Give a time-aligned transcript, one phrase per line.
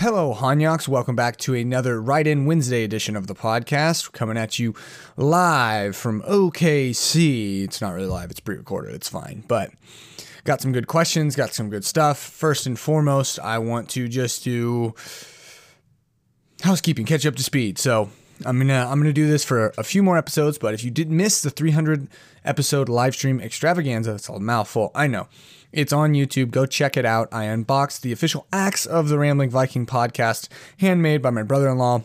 [0.00, 0.86] Hello, Hanyaks.
[0.86, 4.12] Welcome back to another Write In Wednesday edition of the podcast.
[4.12, 4.72] Coming at you
[5.16, 7.64] live from OKC.
[7.64, 8.94] It's not really live, it's pre recorded.
[8.94, 9.42] It's fine.
[9.48, 9.72] But
[10.44, 12.16] got some good questions, got some good stuff.
[12.16, 14.94] First and foremost, I want to just do
[16.62, 17.76] housekeeping, catch up to speed.
[17.76, 18.08] So,
[18.46, 21.10] I'm gonna I'm gonna do this for a few more episodes, but if you did
[21.10, 22.06] miss the 300
[22.44, 24.92] episode live stream extravaganza, it's a mouthful.
[24.94, 25.26] I know.
[25.72, 26.50] It's on YouTube.
[26.50, 27.28] Go check it out.
[27.32, 30.48] I unboxed the official axe of the Rambling Viking podcast,
[30.78, 32.04] handmade by my brother in law.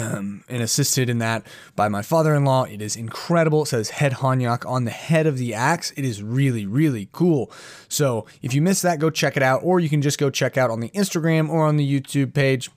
[0.00, 1.46] Um, and assisted in that
[1.76, 2.64] by my father-in-law.
[2.64, 3.64] It is incredible.
[3.64, 5.92] It says head Hanyak on the head of the axe.
[5.94, 7.52] It is really, really cool.
[7.86, 10.56] So if you missed that, go check it out, or you can just go check
[10.56, 12.70] out on the Instagram or on the YouTube page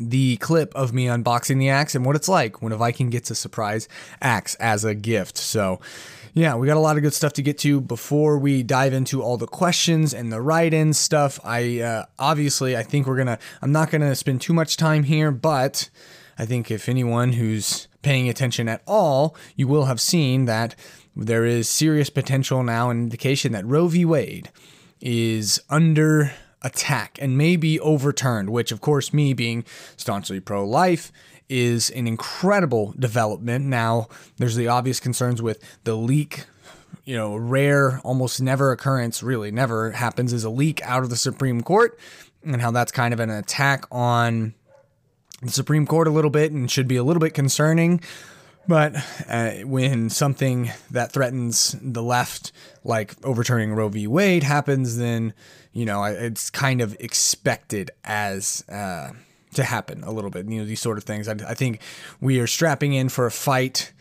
[0.00, 3.30] the clip of me unboxing the axe and what it's like when a Viking gets
[3.30, 3.88] a surprise
[4.20, 5.36] axe as a gift.
[5.36, 5.80] So,
[6.34, 9.22] yeah, we got a lot of good stuff to get to before we dive into
[9.22, 11.38] all the questions and the write-in stuff.
[11.44, 13.38] I uh, obviously I think we're gonna.
[13.62, 15.88] I'm not gonna spend too much time here, but
[16.36, 20.74] I think if anyone who's paying attention at all, you will have seen that
[21.14, 24.04] there is serious potential now, an indication that Roe v.
[24.04, 24.50] Wade
[25.00, 29.64] is under attack and may be overturned, which, of course, me being
[29.96, 31.12] staunchly pro life,
[31.48, 33.64] is an incredible development.
[33.66, 36.44] Now, there's the obvious concerns with the leak.
[37.04, 41.16] You know, rare, almost never occurrence, really never happens, is a leak out of the
[41.16, 41.98] Supreme Court,
[42.42, 44.54] and how that's kind of an attack on
[45.42, 48.00] the Supreme Court a little bit and should be a little bit concerning.
[48.66, 48.94] But
[49.28, 54.06] uh, when something that threatens the left, like overturning Roe v.
[54.06, 55.34] Wade, happens, then
[55.72, 59.10] you know it's kind of expected as uh,
[59.54, 60.48] to happen a little bit.
[60.48, 61.28] You know these sort of things.
[61.28, 61.80] I, I think
[62.20, 63.92] we are strapping in for a fight.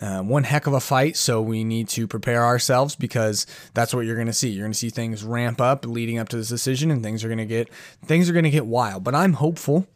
[0.00, 4.06] Uh, one heck of a fight, so we need to prepare ourselves because that's what
[4.06, 4.48] you're going to see.
[4.48, 7.28] You're going to see things ramp up leading up to this decision, and things are
[7.28, 7.68] going to get
[8.06, 9.04] things are going to get wild.
[9.04, 9.86] But I'm hopeful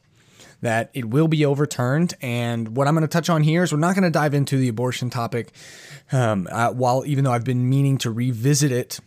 [0.60, 2.14] that it will be overturned.
[2.20, 4.58] And what I'm going to touch on here is we're not going to dive into
[4.58, 5.52] the abortion topic,
[6.12, 9.00] um, uh, while even though I've been meaning to revisit it.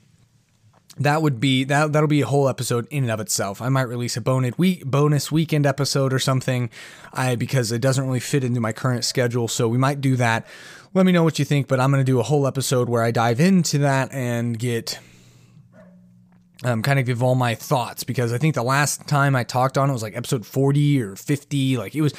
[1.00, 3.62] That would be that that'll be a whole episode in and of itself.
[3.62, 6.70] I might release a bonus week bonus weekend episode or something,
[7.14, 9.48] I because it doesn't really fit into my current schedule.
[9.48, 10.46] So we might do that.
[10.94, 13.04] Let me know what you think, but I'm going to do a whole episode where
[13.04, 15.00] I dive into that and get
[16.64, 19.78] um, kind of give all my thoughts because I think the last time I talked
[19.78, 21.78] on it was like episode 40 or 50.
[21.78, 22.14] Like it was,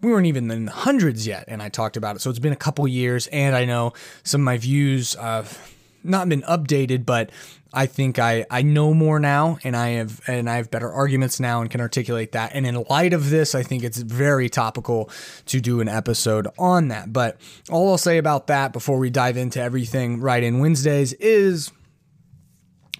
[0.00, 2.20] we weren't even in the hundreds yet, and I talked about it.
[2.20, 3.92] So it's been a couple years, and I know
[4.22, 5.58] some of my views have
[6.02, 7.30] not been updated, but
[7.72, 11.38] I think I, I know more now and I have and I have better arguments
[11.38, 12.52] now and can articulate that.
[12.54, 15.10] And in light of this, I think it's very topical
[15.46, 17.12] to do an episode on that.
[17.12, 17.40] But
[17.70, 21.70] all I'll say about that before we dive into everything Write In Wednesdays is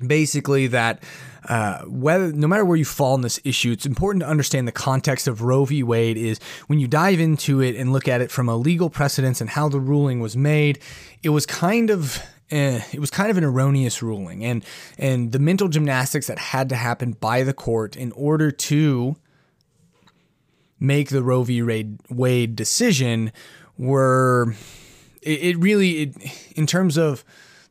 [0.06, 1.02] basically that
[1.48, 4.72] uh, whether no matter where you fall in this issue, it's important to understand the
[4.72, 5.82] context of Roe v.
[5.82, 6.16] Wade.
[6.16, 9.50] Is when you dive into it and look at it from a legal precedence and
[9.50, 10.78] how the ruling was made,
[11.22, 14.64] it was kind of eh, it was kind of an erroneous ruling, and
[14.98, 19.16] and the mental gymnastics that had to happen by the court in order to
[20.78, 21.62] make the Roe v.
[22.08, 23.32] Wade decision
[23.76, 24.54] were
[25.22, 26.16] it, it really it,
[26.56, 27.24] in terms of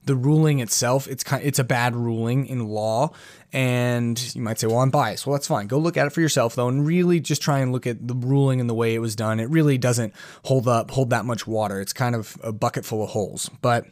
[0.06, 3.12] the ruling itself, it's kind, it's a bad ruling in law,
[3.52, 5.68] and you might say, "Well, I'm biased." Well, that's fine.
[5.68, 8.16] Go look at it for yourself, though, and really just try and look at the
[8.16, 9.40] ruling and the way it was done.
[9.40, 10.14] It really doesn't
[10.46, 11.80] hold up, hold that much water.
[11.82, 13.86] It's kind of a bucket full of holes, but.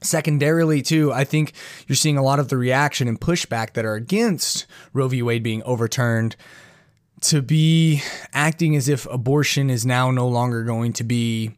[0.00, 1.52] Secondarily, too, I think
[1.86, 5.22] you're seeing a lot of the reaction and pushback that are against Roe v.
[5.22, 6.36] Wade being overturned
[7.20, 11.50] to be acting as if abortion is now no longer going to be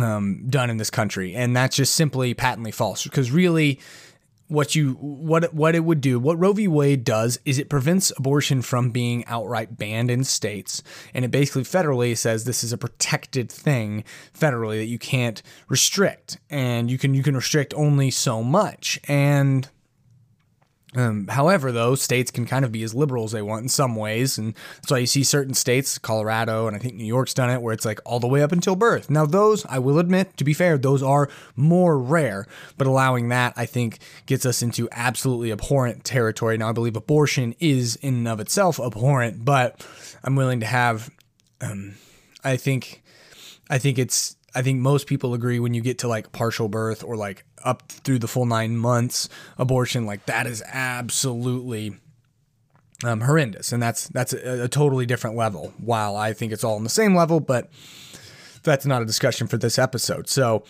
[0.00, 3.04] um, done in this country, and that's just simply patently false.
[3.04, 3.78] Because really,
[4.52, 6.68] what you what what it would do, what Roe v.
[6.68, 10.82] Wade does, is it prevents abortion from being outright banned in states,
[11.14, 14.04] and it basically federally says this is a protected thing
[14.38, 19.68] federally that you can't restrict, and you can you can restrict only so much, and
[20.94, 23.96] um, however, though, states can kind of be as liberal as they want in some
[23.96, 27.48] ways, and that's why you see certain states, Colorado, and I think New York's done
[27.48, 29.08] it, where it's like all the way up until birth.
[29.08, 32.46] Now, those, I will admit, to be fair, those are more rare,
[32.76, 36.58] but allowing that, I think, gets us into absolutely abhorrent territory.
[36.58, 39.86] Now, I believe abortion is in and of itself abhorrent, but
[40.22, 41.10] I'm willing to have,
[41.62, 41.94] um,
[42.44, 43.02] I think,
[43.70, 47.02] I think it's I think most people agree when you get to like partial birth
[47.02, 49.28] or like up through the full nine months
[49.58, 51.96] abortion, like that is absolutely
[53.04, 55.72] um, horrendous, and that's that's a, a totally different level.
[55.78, 57.70] While I think it's all on the same level, but
[58.62, 60.28] that's not a discussion for this episode.
[60.28, 60.64] So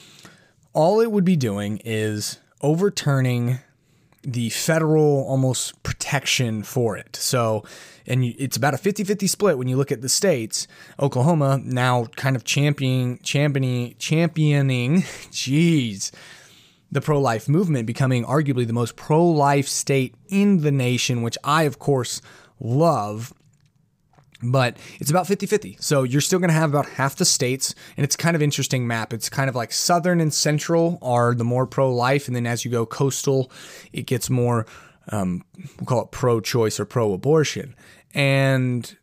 [0.73, 3.59] all it would be doing is overturning
[4.23, 7.17] the federal almost protection for it.
[7.17, 7.65] So,
[8.07, 10.69] and it's about a 50-50 split when you look at the states.
[11.01, 16.13] Oklahoma now kind of championing championing championing, jeez,
[16.93, 21.79] the pro-life movement becoming arguably the most pro-life state in the nation, which I of
[21.79, 22.23] course
[22.61, 23.33] love.
[24.45, 28.05] But it's about 50-50 so you're still going to have about half the states and
[28.05, 29.13] it's kind of interesting map.
[29.13, 32.71] It's kind of like southern and central are the more pro-life and then as you
[32.71, 33.51] go coastal
[33.93, 34.67] it gets more
[35.09, 35.45] um,
[35.79, 37.75] we'll call it pro-choice or pro-abortion.
[38.15, 38.97] And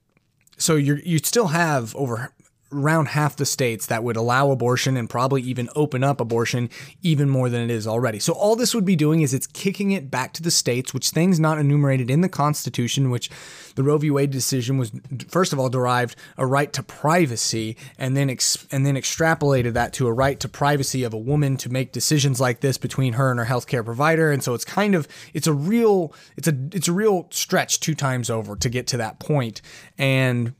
[0.58, 2.34] so you you still have over
[2.72, 6.70] around half the states that would allow abortion and probably even open up abortion
[7.02, 8.20] even more than it is already.
[8.20, 11.10] So all this would be doing is it's kicking it back to the states, which
[11.10, 13.30] things not enumerated in the Constitution, which
[13.76, 14.12] the Roe v.
[14.12, 14.92] Wade decision was
[15.30, 19.94] first of all derived a right to privacy, and then ex- and then extrapolated that
[19.94, 23.32] to a right to privacy of a woman to make decisions like this between her
[23.32, 24.32] and her healthcare provider.
[24.32, 27.96] And so it's kind of it's a real it's a it's a real stretch two
[27.96, 29.62] times over to get to that point,
[29.98, 30.54] and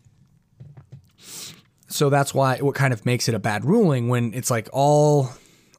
[1.90, 5.32] so that's why what kind of makes it a bad ruling when it's like all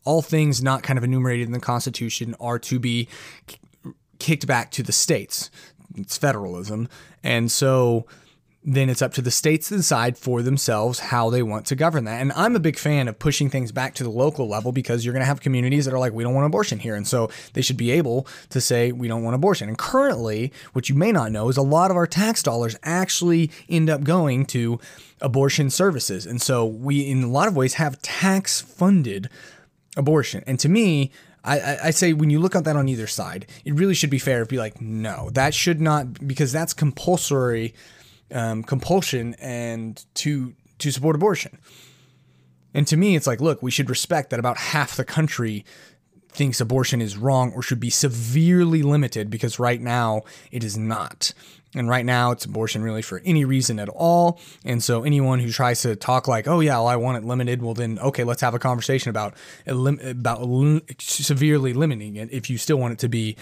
[0.04, 3.08] all things not kind of enumerated in the Constitution are to be
[4.18, 5.50] kicked back to the states.
[5.96, 6.88] It's federalism,
[7.22, 8.06] and so
[8.62, 12.04] then it's up to the states to decide for themselves how they want to govern
[12.04, 12.20] that.
[12.20, 15.14] And I'm a big fan of pushing things back to the local level because you're
[15.14, 16.94] going to have communities that are like, we don't want abortion here.
[16.94, 19.68] And so they should be able to say, we don't want abortion.
[19.68, 23.50] And currently, what you may not know is a lot of our tax dollars actually
[23.70, 24.78] end up going to
[25.22, 26.26] abortion services.
[26.26, 29.30] And so we, in a lot of ways, have tax funded
[29.96, 30.44] abortion.
[30.46, 33.72] And to me, I, I, say when you look at that on either side, it
[33.74, 37.72] really should be fair to be like, no, that should not, because that's compulsory
[38.32, 41.58] um, compulsion and to to support abortion.
[42.72, 45.64] And to me, it's like, look, we should respect that about half the country
[46.32, 50.22] thinks abortion is wrong or should be severely limited because right now
[50.52, 51.34] it is not.
[51.74, 54.40] And right now it's abortion really for any reason at all.
[54.64, 57.62] And so anyone who tries to talk like, "Oh yeah, well, I want it limited,"
[57.62, 59.34] well then okay, let's have a conversation about
[59.66, 60.40] about
[60.98, 63.36] severely limiting it if you still want it to be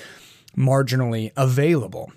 [0.56, 2.12] marginally available.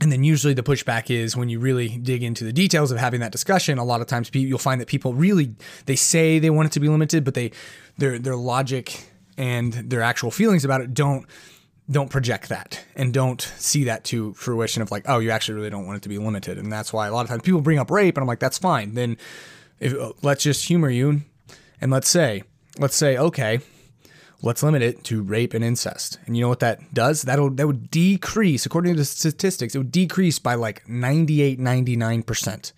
[0.00, 3.20] And then usually the pushback is when you really dig into the details of having
[3.20, 3.78] that discussion.
[3.78, 5.54] A lot of times you'll find that people really
[5.86, 7.52] they say they want it to be limited, but they
[7.96, 11.26] their their logic and their actual feelings about it don't
[11.90, 15.70] don't project that and don't see that to fruition of like oh you actually really
[15.70, 17.78] don't want it to be limited and that's why a lot of times people bring
[17.78, 19.18] up rape and I'm like that's fine then
[19.80, 21.22] if, let's just humor you
[21.80, 22.42] and let's say
[22.78, 23.60] let's say okay
[24.44, 26.18] let's limit it to rape and incest.
[26.26, 27.22] And you know what that does?
[27.22, 32.72] That'll that would decrease, according to the statistics, it would decrease by like 98, 99%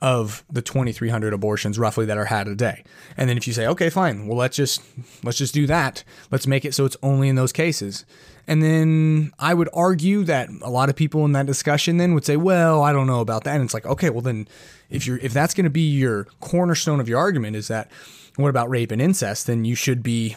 [0.00, 2.84] of the 2300 abortions roughly that are had a day.
[3.16, 4.82] And then if you say, okay, fine, well let's just
[5.22, 6.02] let's just do that.
[6.30, 8.06] Let's make it so it's only in those cases.
[8.46, 12.24] And then I would argue that a lot of people in that discussion then would
[12.24, 13.54] say, well, I don't know about that.
[13.54, 14.48] And it's like, okay, well then
[14.90, 17.90] if you're if that's going to be your cornerstone of your argument is that
[18.36, 19.46] what about rape and incest?
[19.46, 20.36] Then you should be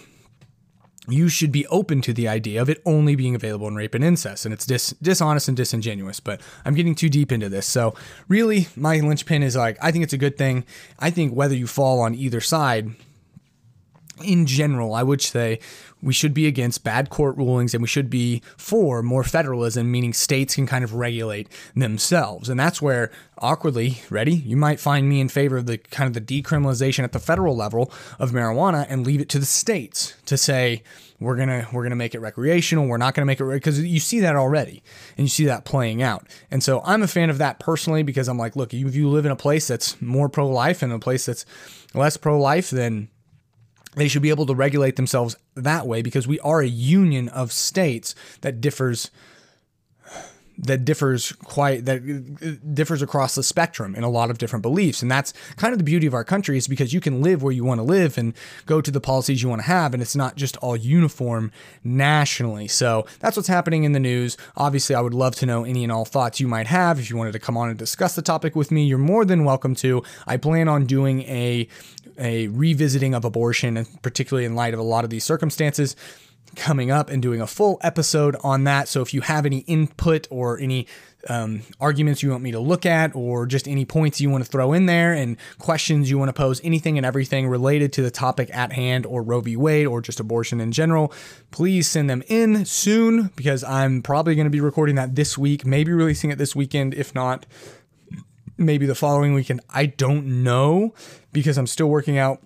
[1.08, 4.04] you should be open to the idea of it only being available in rape and
[4.04, 4.46] incest.
[4.46, 7.66] And it's dis- dishonest and disingenuous, but I'm getting too deep into this.
[7.66, 7.96] So,
[8.28, 10.64] really, my linchpin is like, I think it's a good thing.
[11.00, 12.92] I think whether you fall on either side,
[14.22, 15.60] in general, I would say
[16.02, 20.14] we should be against bad court rulings and we should be for more federalism, meaning
[20.14, 22.50] states can kind of regulate themselves.
[22.50, 26.14] And that's where, awkwardly, ready, you might find me in favor of the kind of
[26.14, 30.38] the decriminalization at the federal level of marijuana and leave it to the states to
[30.38, 30.84] say,
[31.22, 32.88] we're gonna we're gonna make it recreational.
[32.88, 34.82] We're not gonna make it because you see that already,
[35.16, 36.26] and you see that playing out.
[36.50, 39.26] And so I'm a fan of that personally because I'm like, look, if you live
[39.26, 41.46] in a place that's more pro life and a place that's
[41.94, 43.10] less pro life, then
[43.96, 47.52] they should be able to regulate themselves that way because we are a union of
[47.52, 49.12] states that differs
[50.62, 55.02] that differs quite that uh, differs across the spectrum in a lot of different beliefs.
[55.02, 57.52] And that's kind of the beauty of our country is because you can live where
[57.52, 58.34] you want to live and
[58.66, 61.52] go to the policies you want to have and it's not just all uniform
[61.84, 62.68] nationally.
[62.68, 64.38] So that's what's happening in the news.
[64.56, 67.00] Obviously i would love to know any and all thoughts you might have.
[67.00, 69.44] If you wanted to come on and discuss the topic with me you're more than
[69.46, 70.04] welcome to.
[70.28, 71.68] I plan on doing a
[72.18, 75.96] a revisiting of abortion and particularly in light of a lot of these circumstances
[76.56, 78.88] coming up and doing a full episode on that.
[78.88, 80.88] So if you have any input or any
[81.30, 84.50] um, arguments you want me to look at, or just any points you want to
[84.50, 88.12] throw in there, and questions you want to pose, anything and everything related to the
[88.12, 89.56] topic at hand, or Roe v.
[89.56, 91.14] Wade, or just abortion in general,
[91.52, 95.66] please send them in soon because I'm probably going to be recording that this week,
[95.66, 96.94] maybe releasing it this weekend.
[96.94, 97.46] If not,
[98.62, 99.62] maybe the following weekend.
[99.70, 100.94] I don't know
[101.32, 102.42] because I'm still working out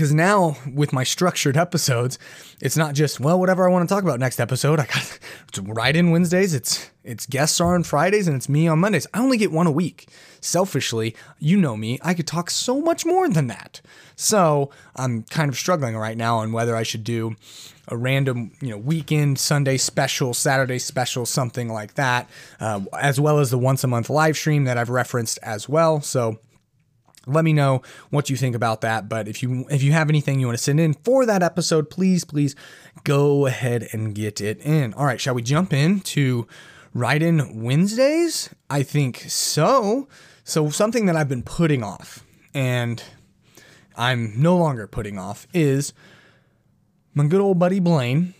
[0.00, 2.18] because now with my structured episodes,
[2.58, 4.80] it's not just well whatever I want to talk about next episode.
[4.80, 5.18] I got
[5.52, 6.54] to write in Wednesdays.
[6.54, 9.06] It's it's guests are on Fridays and it's me on Mondays.
[9.12, 10.08] I only get one a week.
[10.40, 13.82] Selfishly, you know me, I could talk so much more than that.
[14.16, 17.36] So I'm kind of struggling right now on whether I should do
[17.90, 22.30] a random, you know, weekend Sunday special, Saturday special, something like that,
[22.60, 26.00] uh, as well as the once a month live stream that I've referenced as well.
[26.00, 26.38] So
[27.26, 29.08] let me know what you think about that.
[29.08, 31.90] But if you if you have anything you want to send in for that episode
[31.90, 32.54] please please
[33.04, 34.94] go ahead and get it in.
[34.94, 36.46] All right shall we jump in to
[36.94, 38.50] write in wednesdays?
[38.68, 40.08] I think so.
[40.44, 43.02] So something that i've been putting off and
[43.96, 45.92] i'm no longer putting off is
[47.14, 48.34] my good old buddy blaine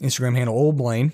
[0.00, 1.12] instagram handle old blaine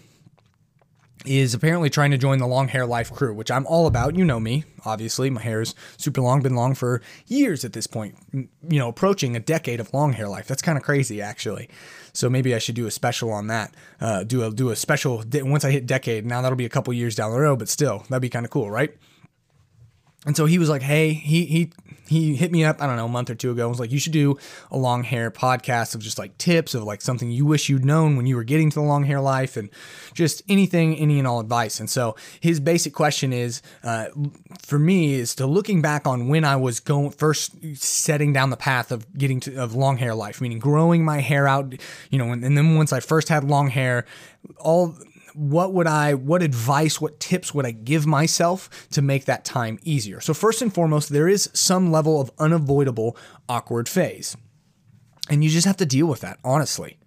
[1.25, 4.15] is apparently trying to join the long hair life crew, which I'm all about.
[4.15, 5.31] You know me, obviously.
[5.31, 9.35] My hair is super long, been long for years at this point, you know, approaching
[9.35, 10.47] a decade of long hair life.
[10.47, 11.69] That's kind of crazy, actually.
[12.13, 13.75] So maybe I should do a special on that.
[14.01, 16.27] Uh, do a do a special once I hit decade.
[16.27, 18.51] Now that'll be a couple years down the road, but still, that'd be kind of
[18.51, 18.95] cool, right?
[20.27, 21.73] And so he was like, "Hey, he he
[22.09, 23.69] he hit me up, I don't know, a month or two ago.
[23.69, 24.39] Was like, you should do
[24.71, 28.17] a long hair podcast of just like tips of like something you wish you'd known
[28.17, 29.71] when you were getting to the long hair life and
[30.13, 31.81] just anything, any and all advice.
[31.81, 34.07] And so his basic question is, uh,
[34.61, 38.57] for me, is to looking back on when I was going first setting down the
[38.57, 41.75] path of getting to of long hair life, meaning growing my hair out,
[42.11, 44.05] you know, and, and then once I first had long hair,
[44.59, 44.95] all
[45.35, 49.79] what would I, what advice, what tips would I give myself to make that time
[49.83, 50.21] easier?
[50.21, 53.17] So, first and foremost, there is some level of unavoidable
[53.49, 54.37] awkward phase.
[55.29, 56.99] And you just have to deal with that, honestly.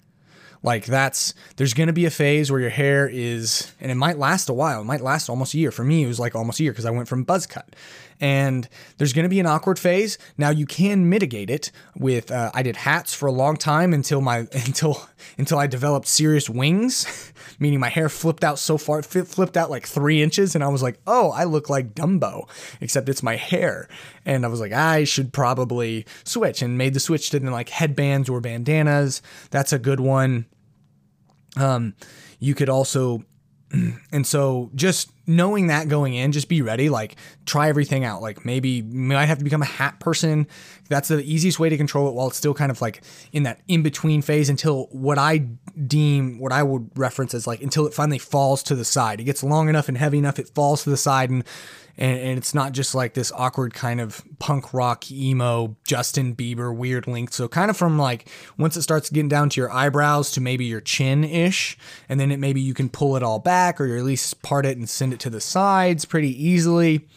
[0.64, 4.50] Like that's there's gonna be a phase where your hair is, and it might last
[4.50, 4.82] a while.
[4.82, 5.72] It might last almost a year.
[5.72, 7.76] For me, it was like almost a year because I went from buzz cut.
[8.20, 10.18] And there's gonna be an awkward phase.
[10.38, 12.32] Now you can mitigate it with.
[12.32, 15.08] Uh, I did hats for a long time until my until
[15.38, 19.70] until I developed serious wings, meaning my hair flipped out so far, it flipped out
[19.70, 22.50] like three inches, and I was like, oh, I look like Dumbo,
[22.82, 23.88] except it's my hair.
[24.26, 28.30] And I was like, I should probably switch, and made the switch to like headbands
[28.30, 29.22] or bandanas.
[29.52, 30.46] That's a good one.
[31.56, 31.96] Um,
[32.40, 33.24] you could also,
[33.72, 36.90] and so just knowing that going in, just be ready.
[36.90, 38.22] Like try everything out.
[38.22, 40.48] Like maybe you might have to become a hat person.
[40.88, 43.02] That's the easiest way to control it while it's still kind of like
[43.34, 45.40] in that in between phase until what I
[45.86, 49.20] deem, what I would reference as like until it finally falls to the side.
[49.20, 51.44] It gets long enough and heavy enough, it falls to the side and
[51.98, 56.76] and, and it's not just like this awkward kind of punk rock emo Justin Bieber
[56.76, 57.34] weird length.
[57.34, 60.66] So kind of from like once it starts getting down to your eyebrows to maybe
[60.66, 61.78] your chin ish,
[62.08, 64.78] and then it maybe you can pull it all back or at least part it
[64.78, 67.08] and send it to the sides pretty easily.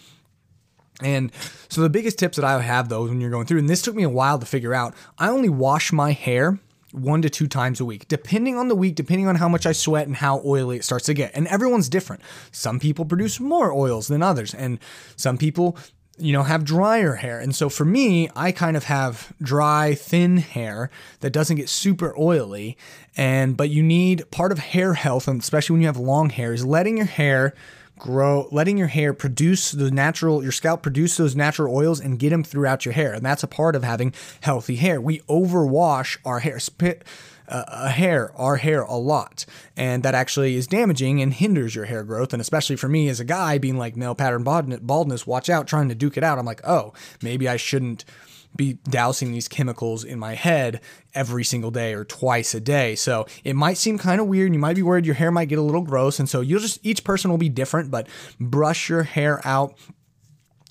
[1.02, 1.32] And
[1.68, 3.94] so the biggest tips that I have though when you're going through, and this took
[3.94, 6.58] me a while to figure out, I only wash my hair
[6.92, 9.73] one to two times a week, depending on the week, depending on how much I
[9.73, 11.32] sweat and how oily it starts to get.
[11.35, 12.23] And everyone's different.
[12.52, 14.78] Some people produce more oils than others, and
[15.16, 15.76] some people,
[16.18, 17.38] you know, have drier hair.
[17.38, 22.14] And so for me, I kind of have dry, thin hair that doesn't get super
[22.18, 22.76] oily.
[23.16, 26.52] And but you need part of hair health, and especially when you have long hair,
[26.52, 27.54] is letting your hair
[28.00, 32.30] grow letting your hair produce the natural your scalp produce those natural oils and get
[32.30, 33.12] them throughout your hair.
[33.12, 35.00] And that's a part of having healthy hair.
[35.00, 37.04] We overwash our hair spit
[37.47, 39.45] uh, a hair our hair a lot.
[39.76, 42.33] And that actually is damaging and hinders your hair growth.
[42.33, 45.88] And especially for me as a guy being like male pattern baldness watch out trying
[45.88, 46.38] to duke it out.
[46.38, 46.92] I'm like oh
[47.23, 48.04] maybe i shouldn't
[48.57, 50.80] be dousing these chemicals in my head
[51.14, 52.95] every single day or twice a day.
[52.95, 54.52] So it might seem kind of weird.
[54.52, 56.19] You might be worried your hair might get a little gross.
[56.19, 59.78] And so you'll just, each person will be different, but brush your hair out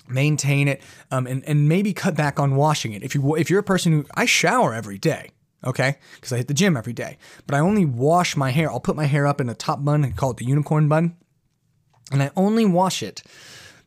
[0.08, 3.60] maintain it um, and, and maybe cut back on washing it if you if you're
[3.60, 5.30] a person who i shower every day
[5.64, 8.80] okay because i hit the gym every day but i only wash my hair i'll
[8.80, 11.16] put my hair up in a top bun and call it the unicorn bun
[12.10, 13.22] and i only wash it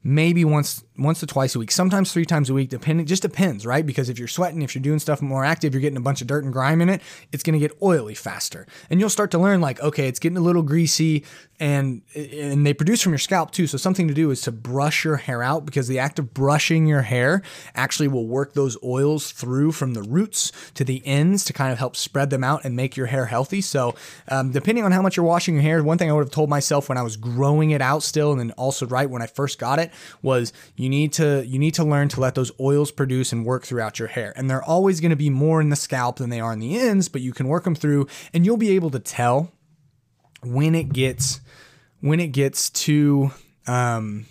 [0.04, 3.66] maybe once once to twice a week, sometimes three times a week, depending just depends,
[3.66, 3.86] right?
[3.86, 6.28] Because if you're sweating, if you're doing stuff more active, you're getting a bunch of
[6.28, 8.68] dirt and grime in it, it's gonna get oily faster.
[8.90, 11.24] And you'll start to learn like, okay, it's getting a little greasy
[11.60, 13.68] and and they produce from your scalp too.
[13.68, 16.86] So something to do is to brush your hair out because the act of brushing
[16.88, 17.42] your hair
[17.76, 21.80] actually will work those oils through from the roots to the ends to kind of
[21.80, 23.62] help spread them out and make your hair healthy.
[23.62, 23.96] So
[24.28, 26.50] um, depending on how much you're washing your hair, one thing I would have told
[26.50, 29.58] myself when I was growing it out still, and then also right when I first
[29.58, 33.32] got it was you need to you need to learn to let those oils produce
[33.32, 34.34] and work throughout your hair.
[34.36, 36.78] And they're always going to be more in the scalp than they are in the
[36.78, 39.52] ends, but you can work them through and you'll be able to tell
[40.44, 41.40] when it gets
[42.02, 43.32] when it gets too
[43.66, 44.26] um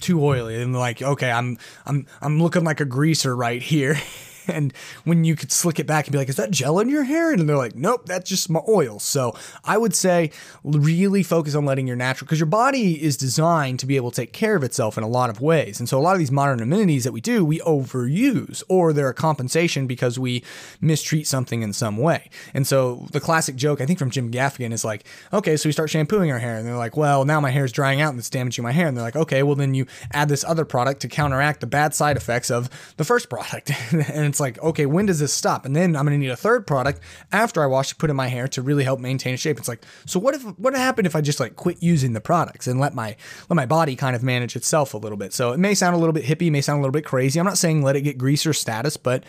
[0.00, 1.56] too oily and like okay i'm
[1.86, 3.96] i'm i'm looking like a greaser right here
[4.48, 4.72] and
[5.04, 7.32] when you could slick it back and be like, is that gel in your hair?
[7.32, 8.98] And they're like, nope, that's just my oil.
[8.98, 9.34] So
[9.64, 10.30] I would say
[10.64, 14.22] really focus on letting your natural, because your body is designed to be able to
[14.22, 15.78] take care of itself in a lot of ways.
[15.78, 19.08] And so a lot of these modern amenities that we do, we overuse, or they're
[19.08, 20.42] a compensation because we
[20.80, 22.30] mistreat something in some way.
[22.54, 25.72] And so the classic joke, I think from Jim Gaffigan, is like, okay, so we
[25.72, 28.18] start shampooing our hair, and they're like, well, now my hair is drying out and
[28.18, 28.86] it's damaging my hair.
[28.86, 31.94] And they're like, okay, well, then you add this other product to counteract the bad
[31.94, 33.72] side effects of the first product.
[33.92, 35.66] and it's like, okay, when does this stop?
[35.66, 38.28] And then I'm to need a third product after I wash to put in my
[38.28, 39.58] hair to really help maintain shape.
[39.58, 42.66] It's like, so what if what happened if I just like quit using the products
[42.66, 43.16] and let my
[43.50, 45.34] let my body kind of manage itself a little bit?
[45.34, 47.38] So it may sound a little bit hippie, may sound a little bit crazy.
[47.38, 49.24] I'm not saying let it get greaser status, but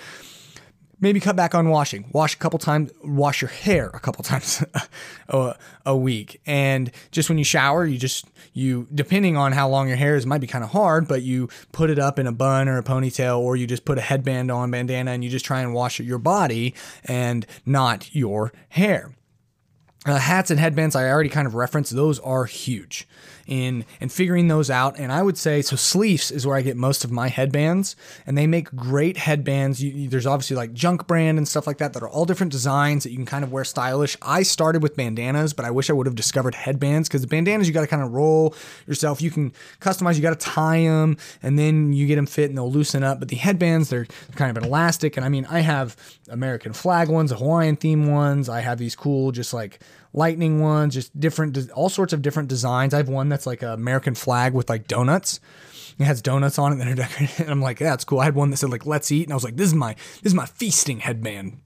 [1.03, 2.09] maybe cut back on washing.
[2.13, 4.63] Wash a couple times, wash your hair a couple times
[5.27, 5.55] a,
[5.85, 6.41] a, week.
[6.47, 10.25] And just when you shower, you just, you, depending on how long your hair is,
[10.25, 12.83] might be kind of hard, but you put it up in a bun or a
[12.83, 15.99] ponytail, or you just put a headband on, bandana, and you just try and wash
[15.99, 19.13] your body and not your hair.
[20.05, 23.07] Uh, hats and headbands, I already kind of referenced, those are huge
[23.47, 24.97] in in figuring those out.
[24.97, 25.75] And I would say so.
[25.75, 27.95] Sleefs is where I get most of my headbands,
[28.25, 29.83] and they make great headbands.
[29.83, 33.03] You, there's obviously like Junk Brand and stuff like that that are all different designs
[33.03, 34.17] that you can kind of wear stylish.
[34.21, 37.67] I started with bandanas, but I wish I would have discovered headbands because the bandanas
[37.67, 38.55] you got to kind of roll
[38.87, 39.21] yourself.
[39.21, 40.15] You can customize.
[40.15, 43.19] You got to tie them, and then you get them fit and they'll loosen up.
[43.19, 45.95] But the headbands they're kind of an elastic, and I mean I have
[46.29, 48.49] American flag ones, Hawaiian theme ones.
[48.49, 49.79] I have these cool just like
[50.13, 52.93] lightning ones, just different, all sorts of different designs.
[52.93, 55.39] I have one that's like an American flag with like donuts.
[55.99, 57.39] It has donuts on it that are decorated.
[57.41, 58.19] And I'm like, yeah, that's cool.
[58.19, 59.23] I had one that said like, let's eat.
[59.23, 61.59] And I was like, this is my, this is my feasting headband.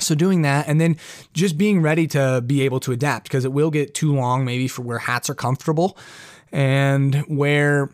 [0.00, 0.96] So doing that and then
[1.34, 4.66] just being ready to be able to adapt because it will get too long maybe
[4.66, 5.98] for where hats are comfortable
[6.50, 7.90] and where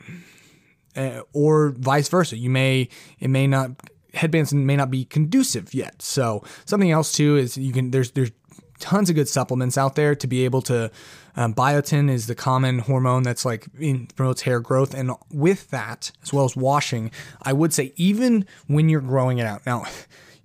[0.97, 2.37] uh, or vice versa.
[2.37, 3.73] You may it may not
[4.15, 6.01] headbands may not be conducive yet.
[6.01, 8.31] So something else too is you can there's there's
[8.79, 10.91] tons of good supplements out there to be able to.
[11.37, 16.11] Um, biotin is the common hormone that's like in, promotes hair growth, and with that,
[16.23, 19.65] as well as washing, I would say even when you're growing it out.
[19.65, 19.85] Now,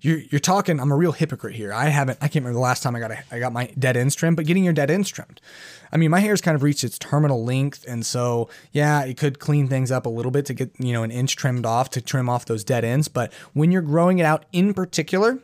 [0.04, 0.78] you're, you're talking.
[0.80, 1.72] I'm a real hypocrite here.
[1.72, 2.18] I haven't.
[2.20, 4.36] I can't remember the last time I got a, I got my dead ends trimmed,
[4.36, 5.40] but getting your dead ends trimmed.
[5.90, 9.38] I mean, my hair's kind of reached its terminal length, and so yeah, it could
[9.38, 12.02] clean things up a little bit to get you know an inch trimmed off to
[12.02, 13.08] trim off those dead ends.
[13.08, 15.38] But when you're growing it out, in particular,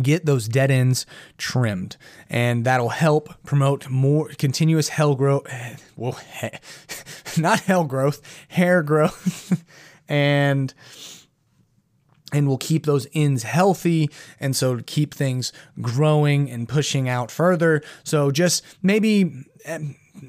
[0.00, 1.06] get those dead ends
[1.38, 1.96] trimmed.
[2.28, 5.46] And that'll help promote more continuous hair growth
[5.96, 6.18] well
[7.38, 9.62] not hair growth hair growth.
[10.08, 10.72] And
[12.32, 14.10] and will keep those ends healthy.
[14.38, 17.82] And so keep things growing and pushing out further.
[18.04, 19.78] So just maybe eh,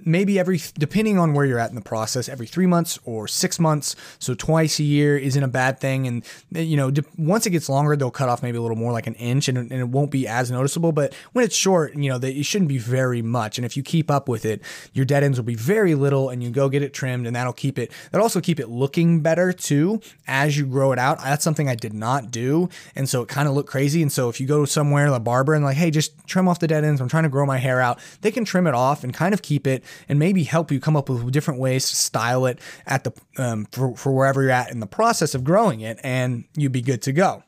[0.05, 3.59] maybe every depending on where you're at in the process every three months or six
[3.59, 3.95] months.
[4.19, 6.07] So twice a year isn't a bad thing.
[6.07, 9.07] And you know once it gets longer they'll cut off maybe a little more like
[9.07, 10.91] an inch and, and it won't be as noticeable.
[10.91, 13.57] But when it's short you know that it shouldn't be very much.
[13.57, 14.61] And if you keep up with it
[14.93, 17.53] your dead ends will be very little and you go get it trimmed and that'll
[17.53, 21.19] keep it that'll also keep it looking better too as you grow it out.
[21.19, 22.69] That's something i did not do.
[22.95, 24.01] And so it kind of looked crazy.
[24.01, 26.67] And so if you go somewhere a barber and like hey just trim off the
[26.67, 27.01] dead ends.
[27.01, 27.99] I'm trying to grow my hair out.
[28.21, 30.79] They can trim it off and kind of keep it it and maybe help you
[30.79, 34.51] come up with different ways to style it at the um, for, for wherever you're
[34.51, 37.43] at in the process of growing it, and you'd be good to go.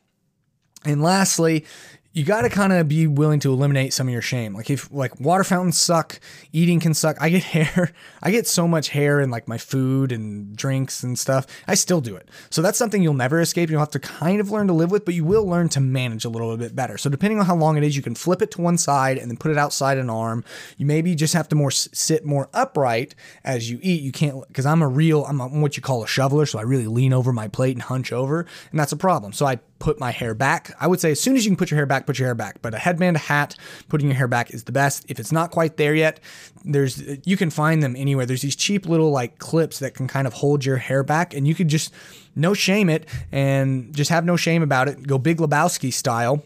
[0.84, 1.66] And lastly,
[2.12, 4.52] you got to kind of be willing to eliminate some of your shame.
[4.52, 6.18] Like if like water fountains suck,
[6.52, 7.16] eating can suck.
[7.20, 7.92] I get hair.
[8.20, 11.46] I get so much hair in like my food and drinks and stuff.
[11.68, 12.28] I still do it.
[12.50, 13.70] So that's something you'll never escape.
[13.70, 16.24] You'll have to kind of learn to live with, but you will learn to manage
[16.24, 16.98] a little bit better.
[16.98, 19.30] So depending on how long it is, you can flip it to one side and
[19.30, 20.44] then put it outside an arm.
[20.78, 24.02] You maybe just have to more sit more upright as you eat.
[24.02, 26.88] You can't because I'm a real I'm what you call a shoveler, so I really
[26.88, 29.32] lean over my plate and hunch over, and that's a problem.
[29.32, 30.72] So I put my hair back.
[30.78, 32.34] I would say as soon as you can put your hair back, put your hair
[32.36, 32.62] back.
[32.62, 33.56] But a headband, a hat,
[33.88, 35.04] putting your hair back is the best.
[35.08, 36.20] If it's not quite there yet,
[36.64, 38.26] there's you can find them anywhere.
[38.26, 41.48] There's these cheap little like clips that can kind of hold your hair back, and
[41.48, 41.92] you could just
[42.36, 45.06] no shame it and just have no shame about it.
[45.06, 46.44] Go Big Lebowski style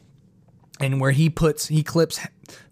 [0.80, 2.20] and where he puts he clips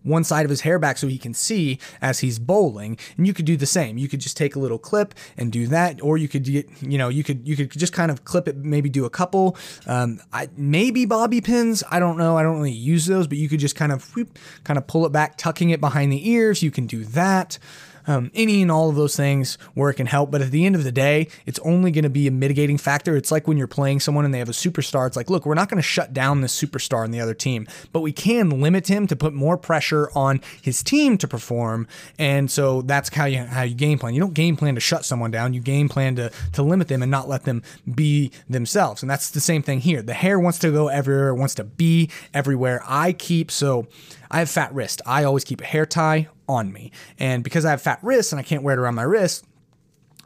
[0.03, 2.99] one side of his hair back so he can see as he's bowling.
[3.17, 3.99] And you could do the same.
[3.99, 6.99] You could just take a little clip and do that or you could get you
[6.99, 9.57] know you could you could just kind of clip it maybe do a couple.
[9.87, 11.83] Um, I, maybe bobby pins.
[11.91, 12.37] I don't know.
[12.37, 15.07] I don't really use those but you could just kind of whoop, kind of pull
[15.07, 16.62] it back tucking it behind the ears.
[16.62, 17.59] You can do that
[18.07, 20.31] um, any and all of those things where it can help.
[20.31, 23.17] But at the end of the day, it's only going to be a mitigating factor.
[23.17, 25.07] It's like when you're playing someone and they have a superstar.
[25.07, 27.67] It's like, look, we're not going to shut down this superstar on the other team,
[27.93, 31.87] but we can limit him to put more pressure on his team to perform.
[32.19, 34.15] And so that's how you how you game plan.
[34.15, 35.55] You don't game plan to shut someone down.
[35.55, 37.62] You game plan to to limit them and not let them
[37.95, 39.03] be themselves.
[39.03, 40.03] And that's the same thing here.
[40.03, 42.83] The hair wants to go everywhere, wants to be everywhere.
[42.87, 43.87] I keep so
[44.31, 45.03] I have fat wrist.
[45.07, 46.93] I always keep a hair tie on me.
[47.19, 49.45] And because I have fat wrists and I can't wear it around my wrist,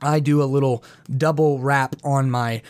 [0.03, 0.85] I do a little
[1.15, 2.63] double wrap on my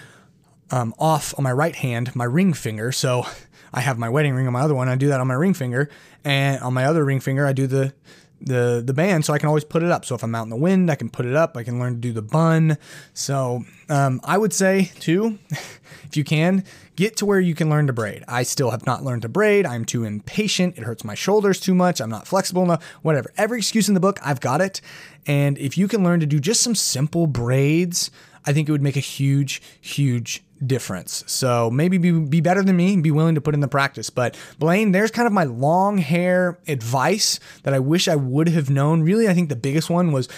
[0.71, 2.93] um, off on my right hand, my ring finger.
[2.93, 3.25] So
[3.73, 4.89] I have my wedding ring on my other one.
[4.89, 5.89] I do that on my ring finger,
[6.25, 7.93] and on my other ring finger, I do the
[8.41, 10.05] the the band so I can always put it up.
[10.05, 11.57] So if I'm out in the wind, I can put it up.
[11.57, 12.79] I can learn to do the bun.
[13.15, 16.65] So um, I would say too, if you can
[16.97, 18.25] get to where you can learn to braid.
[18.27, 19.67] I still have not learned to braid.
[19.67, 20.79] I'm too impatient.
[20.79, 22.01] It hurts my shoulders too much.
[22.01, 22.83] I'm not flexible enough.
[23.03, 23.33] Whatever.
[23.37, 24.81] Every excuse in the book, I've got it.
[25.27, 28.11] And if you can learn to do just some simple braids,
[28.45, 31.23] I think it would make a huge, huge difference.
[31.27, 34.09] So maybe be, be better than me and be willing to put in the practice.
[34.09, 38.71] But Blaine, there's kind of my long hair advice that I wish I would have
[38.71, 39.03] known.
[39.03, 40.29] Really, I think the biggest one was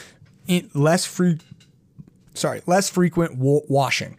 [0.75, 1.39] less free,
[2.35, 4.19] sorry, less frequent washing.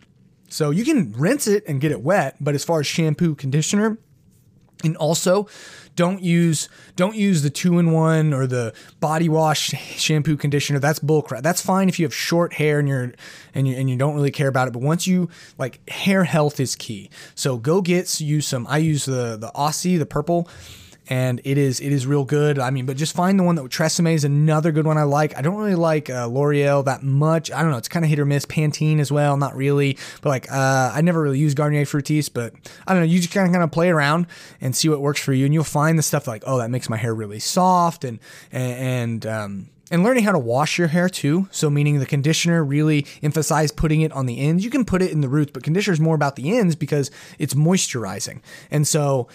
[0.50, 3.98] So you can rinse it and get it wet, but as far as shampoo, conditioner,
[4.84, 5.48] and also
[5.96, 10.80] don't use don't use the two in one or the body wash shampoo conditioner.
[10.80, 11.42] That's bullcrap.
[11.42, 13.12] That's fine if you have short hair and you're
[13.54, 14.72] and you and you don't really care about it.
[14.72, 17.10] But once you like hair health is key.
[17.36, 18.66] So go get you some.
[18.68, 20.48] I use the the Aussie, the purple
[21.10, 22.60] and it is it is real good.
[22.60, 25.36] I mean, but just find the one that Tresemme is another good one I like.
[25.36, 27.52] I don't really like uh, L'Oreal that much.
[27.52, 27.78] I don't know.
[27.78, 28.46] It's kind of hit or miss.
[28.46, 29.98] Pantene as well, not really.
[30.22, 32.54] But like, uh, I never really use Garnier Fructis, but
[32.88, 33.08] I don't know.
[33.08, 34.28] You just kind of kind of play around
[34.62, 36.90] and see what works for you, and you'll find the stuff like, oh, that makes
[36.90, 38.20] my hair really soft, and
[38.52, 41.48] and, and um, and learning how to wash your hair too.
[41.52, 44.64] So, meaning the conditioner really emphasize putting it on the ends.
[44.64, 47.12] You can put it in the roots, but conditioner is more about the ends because
[47.38, 48.42] it's moisturizing.
[48.70, 49.28] And so,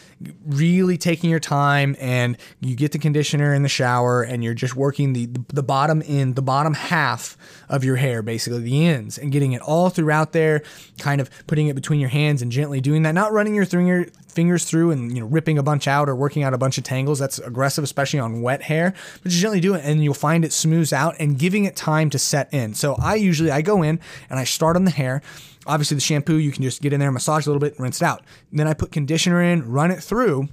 [0.46, 4.76] really taking your time and you get the conditioner in the shower and you're just
[4.76, 7.36] working the the bottom end, the bottom half
[7.68, 10.62] of your hair, basically the ends, and getting it all throughout there,
[10.98, 13.12] kind of putting it between your hands and gently doing that.
[13.12, 16.42] Not running your finger fingers through and you know ripping a bunch out or working
[16.42, 17.18] out a bunch of tangles.
[17.18, 18.94] That's aggressive, especially on wet hair.
[19.22, 22.10] But just gently do it, and you'll find it smooths out and giving it time
[22.10, 22.74] to set in.
[22.74, 25.22] So I usually I go in and I start on the hair.
[25.66, 28.04] Obviously, the shampoo you can just get in there, massage a little bit, rinse it
[28.04, 28.22] out.
[28.52, 30.48] Then I put conditioner in, run it through.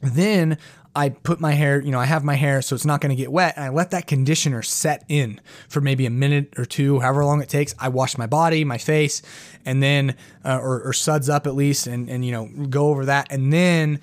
[0.00, 0.58] Then
[0.94, 3.16] I put my hair, you know, I have my hair so it's not going to
[3.16, 7.00] get wet, and I let that conditioner set in for maybe a minute or two,
[7.00, 7.74] however long it takes.
[7.78, 9.22] I wash my body, my face,
[9.64, 13.04] and then, uh, or, or suds up at least, and, and, you know, go over
[13.04, 13.30] that.
[13.30, 14.00] And then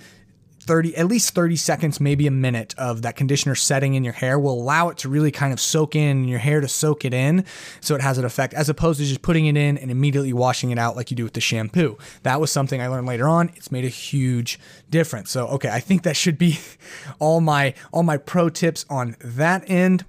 [0.65, 4.37] 30 at least 30 seconds maybe a minute of that conditioner setting in your hair
[4.37, 7.45] will allow it to really kind of soak in your hair to soak it in
[7.81, 10.71] so it has an effect as opposed to just putting it in and immediately washing
[10.71, 11.97] it out like you do with the shampoo.
[12.23, 13.49] That was something i learned later on.
[13.55, 15.31] It's made a huge difference.
[15.31, 16.59] So okay i think that should be
[17.19, 20.05] all my all my pro tips on that end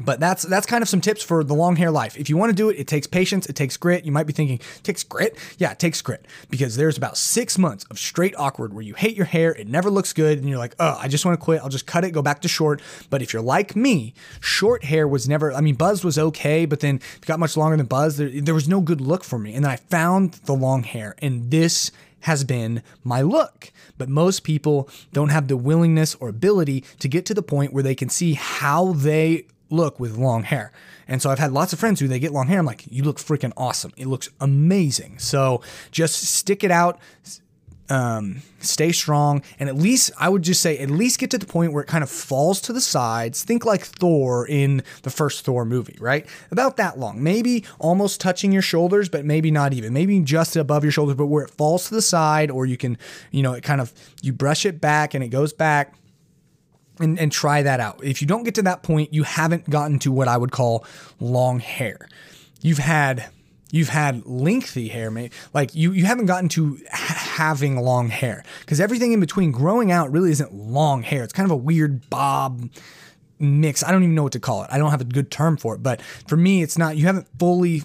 [0.00, 2.16] but that's that's kind of some tips for the long hair life.
[2.16, 4.04] If you want to do it, it takes patience, it takes grit.
[4.04, 5.36] You might be thinking, takes grit?
[5.58, 9.16] Yeah, it takes grit because there's about six months of straight awkward where you hate
[9.16, 11.60] your hair, it never looks good, and you're like, oh, I just want to quit.
[11.62, 12.80] I'll just cut it, go back to short.
[13.10, 15.52] But if you're like me, short hair was never.
[15.52, 18.16] I mean, Buzz was okay, but then it got much longer than Buzz.
[18.16, 21.14] There, there was no good look for me, and then I found the long hair,
[21.18, 23.72] and this has been my look.
[23.98, 27.82] But most people don't have the willingness or ability to get to the point where
[27.82, 30.72] they can see how they look with long hair.
[31.08, 32.60] And so I've had lots of friends who they get long hair.
[32.60, 33.92] I'm like, you look freaking awesome.
[33.96, 35.18] It looks amazing.
[35.18, 37.00] So just stick it out.
[37.88, 41.44] Um, stay strong, and at least I would just say, at least get to the
[41.44, 43.42] point where it kind of falls to the sides.
[43.42, 46.26] Think like Thor in the first Thor movie, right?
[46.50, 50.84] About that long, maybe almost touching your shoulders, but maybe not even, maybe just above
[50.84, 52.96] your shoulders, but where it falls to the side, or you can,
[53.30, 55.94] you know, it kind of you brush it back and it goes back
[57.02, 58.02] and, and try that out.
[58.02, 60.84] If you don't get to that point, you haven't gotten to what I would call
[61.20, 62.08] long hair.
[62.60, 63.28] You've had
[63.70, 68.80] you've had lengthy hair, mate like you you haven't gotten to having long hair because
[68.80, 71.24] everything in between growing out really isn't long hair.
[71.24, 72.68] It's kind of a weird bob
[73.38, 73.82] mix.
[73.82, 74.70] I don't even know what to call it.
[74.70, 76.96] I don't have a good term for it, but for me, it's not.
[76.96, 77.82] You haven't fully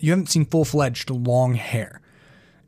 [0.00, 2.00] you haven't seen full fledged long hair,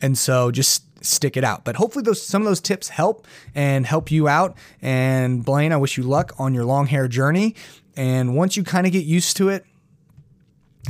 [0.00, 1.64] and so just stick it out.
[1.64, 4.56] But hopefully those some of those tips help and help you out.
[4.80, 7.54] And Blaine, I wish you luck on your long hair journey.
[7.96, 9.64] And once you kind of get used to it,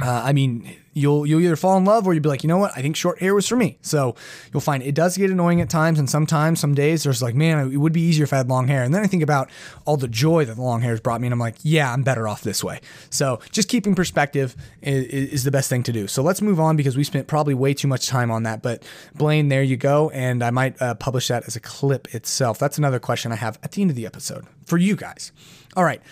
[0.00, 2.58] uh, I mean, you'll you'll either fall in love or you'll be like, you know
[2.58, 3.78] what, I think short hair was for me.
[3.82, 4.14] So
[4.52, 7.72] you'll find it does get annoying at times, and sometimes, some days, there's like, man,
[7.72, 8.82] it would be easier if I had long hair.
[8.82, 9.50] And then I think about
[9.84, 12.02] all the joy that the long hair has brought me, and I'm like, yeah, I'm
[12.02, 12.80] better off this way.
[13.10, 16.06] So just keeping perspective is, is the best thing to do.
[16.06, 18.62] So let's move on because we spent probably way too much time on that.
[18.62, 18.82] But
[19.14, 22.58] Blaine, there you go, and I might uh, publish that as a clip itself.
[22.58, 25.32] That's another question I have at the end of the episode for you guys.
[25.76, 26.02] All right.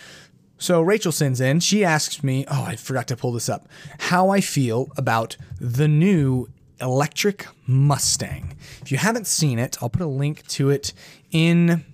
[0.61, 3.67] So Rachel sends in, she asks me, oh, I forgot to pull this up,
[3.99, 6.49] how I feel about the new
[6.83, 8.59] electric Mustang.
[8.83, 10.93] If you haven't seen it, I'll put a link to it
[11.31, 11.87] in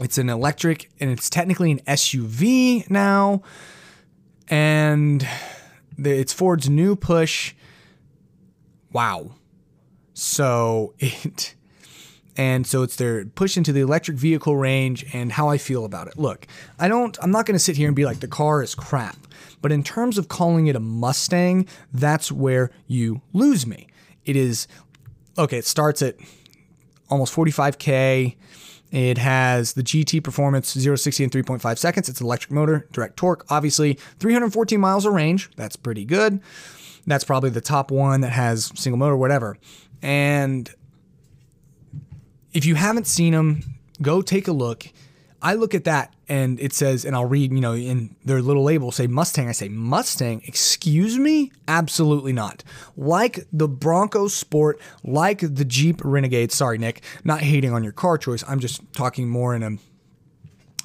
[0.00, 3.42] it's an electric and it's technically an SUV now.
[4.48, 5.24] And
[5.96, 7.54] it's Ford's new push.
[8.92, 9.36] Wow.
[10.12, 11.54] So it
[12.36, 16.08] and so it's their push into the electric vehicle range and how I feel about
[16.08, 16.18] it.
[16.18, 16.46] Look,
[16.78, 19.16] I don't I'm not going to sit here and be like the car is crap.
[19.62, 23.88] But in terms of calling it a Mustang, that's where you lose me.
[24.24, 24.66] It is
[25.38, 26.16] okay, it starts at
[27.08, 28.36] almost 45k.
[28.90, 32.08] It has the GT performance 0 60 in 3.5 seconds.
[32.08, 35.50] It's electric motor, direct torque, obviously 314 miles of range.
[35.56, 36.40] That's pretty good.
[37.06, 39.58] That's probably the top one that has single motor, whatever.
[40.00, 40.72] And
[42.54, 43.62] if you haven't seen them,
[44.00, 44.86] go take a look.
[45.42, 48.62] I look at that and it says, and I'll read, you know, in their little
[48.62, 49.48] label, say Mustang.
[49.48, 50.40] I say, Mustang?
[50.46, 51.52] Excuse me?
[51.68, 52.64] Absolutely not.
[52.96, 56.50] Like the Bronco Sport, like the Jeep Renegade.
[56.50, 58.42] Sorry, Nick, not hating on your car choice.
[58.48, 59.76] I'm just talking more in a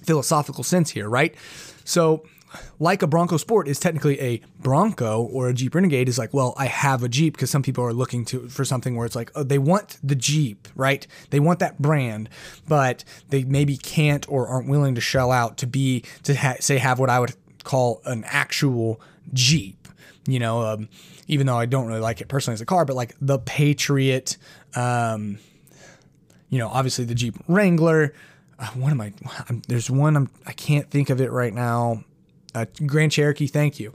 [0.03, 1.33] philosophical sense here, right?
[1.85, 2.25] So
[2.79, 6.53] like a Bronco Sport is technically a Bronco or a Jeep Renegade is like, well,
[6.57, 9.31] I have a Jeep because some people are looking to for something where it's like,
[9.35, 11.05] oh, they want the Jeep, right?
[11.29, 12.29] They want that brand,
[12.67, 16.77] but they maybe can't or aren't willing to shell out to be to ha- say
[16.77, 19.01] have what I would call an actual
[19.33, 19.87] Jeep.
[20.27, 20.89] You know, um,
[21.27, 24.37] even though I don't really like it personally as a car, but like the Patriot,
[24.75, 25.39] um,
[26.49, 28.13] you know, obviously the Jeep Wrangler.
[28.57, 29.13] Uh, what am I?
[29.47, 32.03] I'm, there's one I'm, I can't think of it right now
[32.55, 33.93] uh, Grand Cherokee, thank you.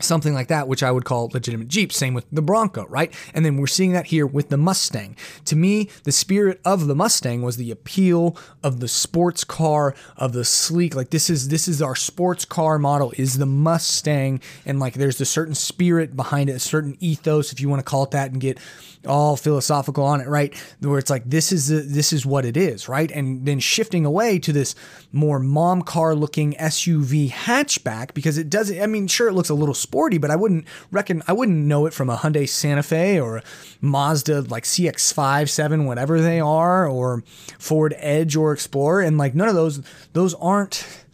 [0.00, 1.92] Something like that, which I would call legitimate Jeep.
[1.92, 3.14] Same with the Bronco, right?
[3.32, 5.16] And then we're seeing that here with the Mustang.
[5.46, 10.32] To me, the spirit of the Mustang was the appeal of the sports car, of
[10.32, 10.96] the sleek.
[10.96, 15.20] Like this is this is our sports car model is the Mustang, and like there's
[15.20, 18.32] a certain spirit behind it, a certain ethos, if you want to call it that,
[18.32, 18.58] and get
[19.06, 20.54] all philosophical on it, right?
[20.80, 23.10] Where it's like this is this is what it is, right?
[23.10, 24.74] And then shifting away to this
[25.12, 28.80] more mom car looking SUV hatchback because it doesn't.
[28.80, 31.86] I mean, sure, it looks a little sporty, but I wouldn't reckon I wouldn't know
[31.86, 33.42] it from a Hyundai Santa Fe or
[33.80, 37.22] Mazda like CX-5, 7, whatever they are, or
[37.58, 41.04] Ford Edge or Explorer, and like none of those those aren't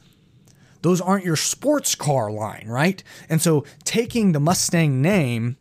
[0.83, 3.03] those aren't your sports car line, right?
[3.29, 5.57] And so taking the Mustang name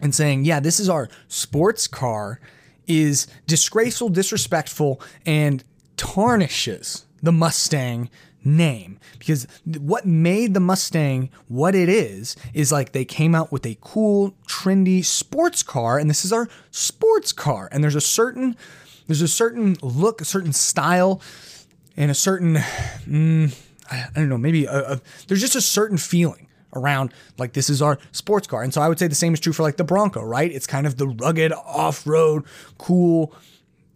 [0.00, 2.40] and saying, yeah, this is our sports car
[2.86, 5.64] is disgraceful, disrespectful, and
[5.96, 8.10] tarnishes the Mustang
[8.44, 13.64] name because what made the Mustang what it is is like they came out with
[13.64, 17.68] a cool, trendy sports car, and this is our sports car.
[17.72, 18.56] And there's a certain
[19.06, 21.20] there's a certain look, a certain style,
[21.96, 23.54] and a certain mm,
[23.90, 26.43] I don't know, maybe a, a, there's just a certain feeling
[26.74, 28.62] around like this is our sports car.
[28.62, 30.50] And so I would say the same is true for like the Bronco, right?
[30.50, 32.44] It's kind of the rugged off-road
[32.78, 33.34] cool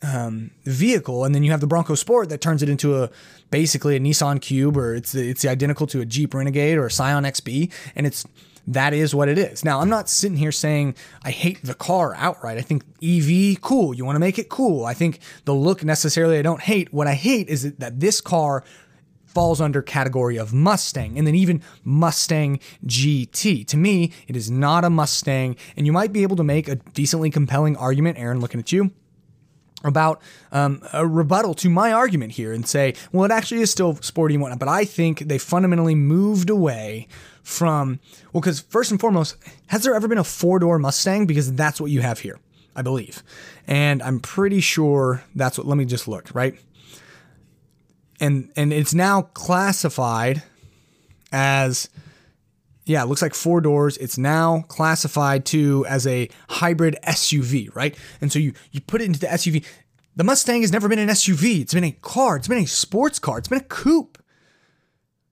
[0.02, 3.10] um, vehicle, and then you have the Bronco Sport that turns it into a
[3.50, 7.24] basically a Nissan Cube, or it's it's identical to a Jeep Renegade or a Scion
[7.24, 8.24] XB, and it's
[8.68, 9.64] that is what it is.
[9.64, 12.58] Now, I'm not sitting here saying I hate the car outright.
[12.58, 13.94] I think EV cool.
[13.94, 14.84] You want to make it cool.
[14.84, 16.92] I think the look necessarily I don't hate.
[16.92, 18.62] What I hate is that this car
[19.38, 23.64] falls under category of Mustang and then even Mustang GT.
[23.68, 26.74] To me, it is not a Mustang and you might be able to make a
[26.74, 28.90] decently compelling argument, Aaron, looking at you,
[29.84, 30.20] about
[30.50, 34.34] um, a rebuttal to my argument here and say, well, it actually is still sporty
[34.34, 37.06] and whatnot, but I think they fundamentally moved away
[37.44, 38.00] from,
[38.32, 39.36] well, because first and foremost,
[39.68, 41.26] has there ever been a four door Mustang?
[41.26, 42.40] Because that's what you have here,
[42.74, 43.22] I believe.
[43.68, 46.58] And I'm pretty sure that's what, let me just look, right?
[48.20, 50.42] And and it's now classified
[51.32, 51.88] as
[52.84, 53.98] yeah, it looks like four doors.
[53.98, 57.96] It's now classified to as a hybrid SUV, right?
[58.20, 59.64] And so you you put it into the SUV.
[60.16, 61.60] The Mustang has never been an SUV.
[61.60, 62.36] It's been a car.
[62.36, 63.38] It's been a sports car.
[63.38, 64.18] It's been a coupe.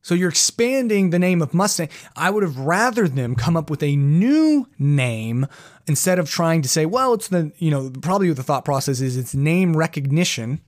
[0.07, 1.89] So you're expanding the name of Mustang.
[2.15, 5.49] I would have rather them come up with a new name
[5.89, 9.17] instead of trying to say, well, it's the, you know, probably the thought process is
[9.17, 10.61] it's name recognition.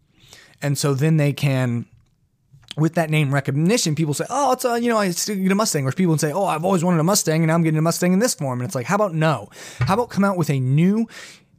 [0.61, 1.87] And so then they can
[2.76, 5.87] with that name recognition, people say, "Oh, it's a you know I get a Mustang,"
[5.87, 8.12] or people say, "Oh, I've always wanted a Mustang, and now I'm getting a Mustang
[8.12, 9.48] in this form." And it's like, how about no?
[9.81, 11.07] How about come out with a new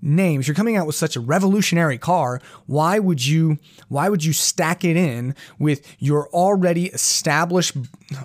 [0.02, 0.39] name?
[0.39, 3.58] If you're coming out with such a revolutionary car, why would you
[3.89, 7.76] why would you stack it in with your already established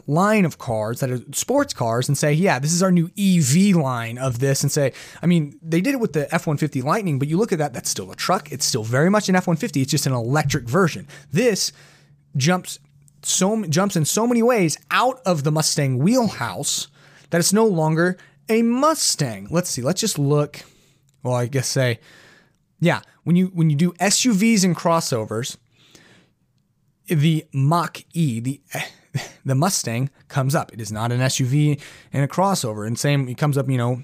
[0.07, 3.75] line of cars that are sports cars and say, "Yeah, this is our new EV
[3.75, 7.29] line of this," and say, I mean, they did it with the F150 Lightning, but
[7.29, 8.53] you look at that, that's still a truck.
[8.53, 9.83] It's still very much an F150.
[9.83, 11.09] It's just an electric version.
[11.33, 11.73] This
[12.37, 12.79] jumps
[13.23, 16.88] so jumps in so many ways out of the Mustang wheelhouse
[17.31, 18.16] that it's no longer
[18.49, 19.49] a Mustang.
[19.51, 19.83] Let's see.
[19.83, 20.61] Let's just look.
[21.23, 22.01] Well, I guess say,
[22.81, 23.01] yeah.
[23.23, 25.57] When you when you do SUVs and crossovers,
[27.07, 28.61] the Mach E, the
[29.44, 30.73] the Mustang comes up.
[30.73, 31.81] It is not an SUV
[32.12, 32.87] and a crossover.
[32.87, 33.68] And same, it comes up.
[33.68, 34.03] You know,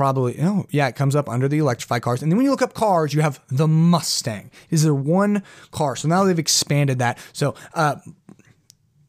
[0.00, 0.34] probably.
[0.40, 2.22] Oh, yeah, it comes up under the electrified cars.
[2.22, 4.50] And then when you look up cars, you have the Mustang.
[4.70, 5.94] Is there one car?
[5.94, 7.18] So now they've expanded that.
[7.34, 7.96] So uh,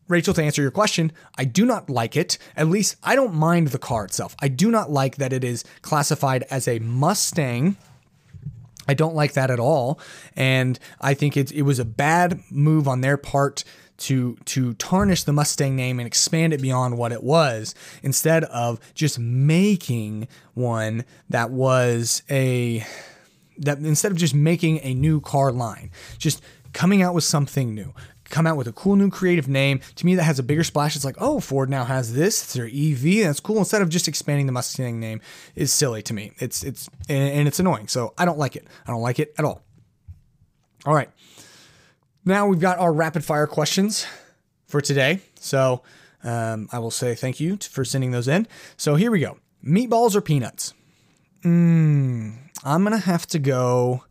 [0.09, 2.37] Rachel, to answer your question, I do not like it.
[2.57, 4.35] At least I don't mind the car itself.
[4.41, 7.77] I do not like that it is classified as a Mustang.
[8.85, 9.97] I don't like that at all.
[10.35, 13.63] And I think it, it was a bad move on their part
[14.01, 18.79] to to tarnish the Mustang name and expand it beyond what it was instead of
[18.93, 22.85] just making one that was a
[23.57, 26.41] that instead of just making a new car line, just
[26.73, 27.93] coming out with something new
[28.31, 29.81] come out with a cool new creative name.
[29.95, 30.95] To me, that has a bigger splash.
[30.95, 32.41] It's like, oh, Ford now has this.
[32.41, 33.25] It's their EV.
[33.25, 33.57] That's cool.
[33.57, 35.21] Instead of just expanding the Mustang name,
[35.53, 36.31] is silly to me.
[36.39, 37.87] It's it's and it's annoying.
[37.87, 38.65] So I don't like it.
[38.87, 39.61] I don't like it at all.
[40.85, 41.09] All right.
[42.23, 44.05] Now we've got our rapid fire questions
[44.67, 45.21] for today.
[45.39, 45.81] So
[46.23, 48.47] um, I will say thank you for sending those in.
[48.77, 49.37] So here we go.
[49.65, 50.73] Meatballs or peanuts?
[51.43, 54.03] Mm, I'm gonna have to go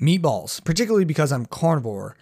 [0.00, 2.16] meatballs, particularly because I'm carnivore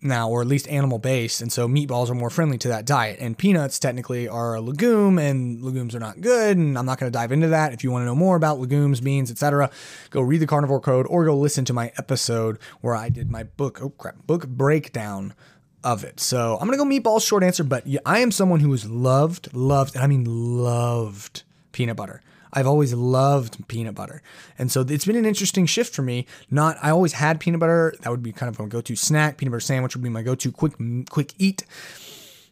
[0.00, 3.18] now, or at least animal based, and so meatballs are more friendly to that diet.
[3.20, 6.56] And peanuts technically are a legume, and legumes are not good.
[6.56, 7.72] And I'm not going to dive into that.
[7.72, 9.70] If you want to know more about legumes, beans, etc.,
[10.10, 13.42] go read the Carnivore Code or go listen to my episode where I did my
[13.42, 13.80] book.
[13.82, 15.34] Oh crap, book breakdown
[15.82, 16.20] of it.
[16.20, 17.26] So I'm gonna go meatballs.
[17.26, 21.96] Short answer, but I am someone who has loved, loved, and I mean loved peanut
[21.96, 22.22] butter.
[22.52, 24.22] I've always loved peanut butter.
[24.58, 26.26] And so it's been an interesting shift for me.
[26.50, 27.94] Not I always had peanut butter.
[28.00, 29.36] That would be kind of my go-to snack.
[29.36, 30.74] Peanut butter sandwich would be my go-to quick
[31.10, 31.64] quick eat.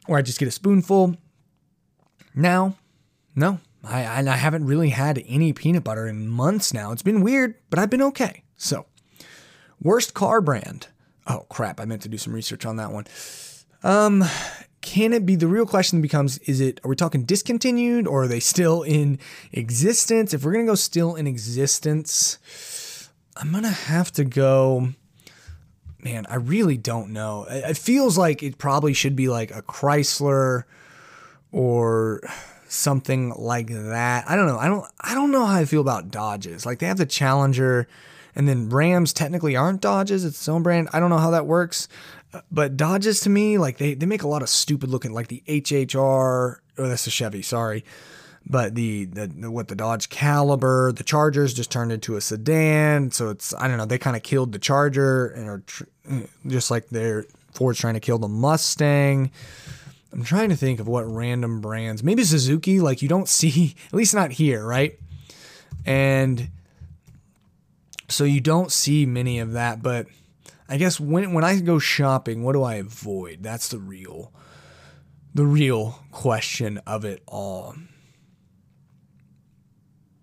[0.08, 1.16] Or I just get a spoonful.
[2.34, 2.76] Now,
[3.34, 3.60] no.
[3.84, 6.92] I I haven't really had any peanut butter in months now.
[6.92, 8.42] It's been weird, but I've been okay.
[8.56, 8.86] So,
[9.80, 10.88] worst car brand.
[11.26, 13.06] Oh crap, I meant to do some research on that one.
[13.82, 14.24] Um
[14.86, 18.28] can it be the real question becomes is it are we talking discontinued or are
[18.28, 19.18] they still in
[19.52, 20.32] existence?
[20.32, 22.38] If we're going to go still in existence
[23.36, 24.88] i'm going to have to go
[25.98, 27.46] man i really don't know.
[27.50, 30.64] It feels like it probably should be like a chrysler
[31.50, 32.20] or
[32.68, 34.28] something like that.
[34.28, 34.58] I don't know.
[34.58, 36.64] I don't i don't know how i feel about dodges.
[36.64, 37.88] Like they have the challenger
[38.36, 40.24] and then rams technically aren't dodges.
[40.24, 40.90] It's its own brand.
[40.92, 41.88] I don't know how that works
[42.50, 45.42] but Dodges to me, like they, they make a lot of stupid looking, like the
[45.46, 46.56] HHR.
[46.78, 47.42] Oh, that's a Chevy.
[47.42, 47.84] Sorry,
[48.44, 53.10] but the, the what the Dodge Caliber, the Chargers just turned into a sedan.
[53.10, 53.86] So it's I don't know.
[53.86, 57.94] They kind of killed the Charger and are tr- eh, just like they're Ford's trying
[57.94, 59.30] to kill the Mustang.
[60.12, 62.02] I'm trying to think of what random brands.
[62.02, 62.80] Maybe Suzuki.
[62.80, 64.98] Like you don't see, at least not here, right?
[65.84, 66.48] And
[68.08, 70.06] so you don't see many of that, but
[70.68, 73.42] I guess when when I go shopping, what do I avoid?
[73.42, 74.32] That's the real
[75.34, 77.74] the real question of it all.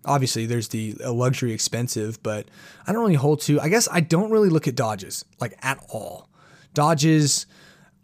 [0.04, 2.48] Obviously, there's the luxury expensive, but
[2.86, 3.60] I don't really hold to.
[3.60, 6.28] I guess I don't really look at Dodges like at all.
[6.74, 7.46] Dodges,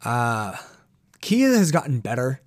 [0.04, 0.56] uh,
[1.20, 2.40] Kia has gotten better.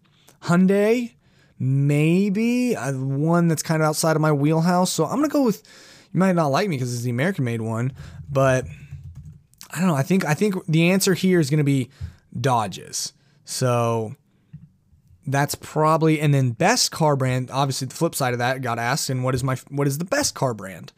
[0.44, 1.14] Hyundai,
[1.60, 4.92] maybe uh, one that's kind of outside of my wheelhouse.
[4.92, 5.62] So I'm gonna go with.
[6.14, 7.92] You might not like me because it's the American made one,
[8.32, 8.66] but
[9.74, 9.96] I don't know.
[9.96, 11.90] I think I think the answer here is going to be
[12.40, 13.14] Dodges.
[13.44, 14.16] So
[15.26, 17.50] that's probably and then best car brand.
[17.52, 20.06] Obviously, the flip side of that got asked, and what is my what is the
[20.06, 20.94] best car brand?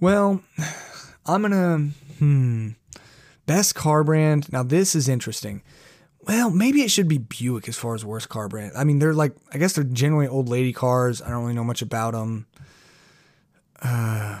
[0.00, 0.42] Well,
[1.26, 2.70] I'm gonna hmm
[3.44, 4.50] best car brand.
[4.52, 5.62] Now this is interesting.
[6.24, 8.72] Well, maybe it should be Buick as far as worst car brand.
[8.76, 11.20] I mean, they're like I guess they're generally old lady cars.
[11.20, 12.46] I don't really know much about them.
[13.82, 14.40] Uh,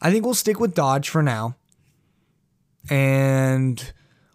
[0.00, 1.54] I think we'll stick with Dodge for now
[2.90, 3.92] and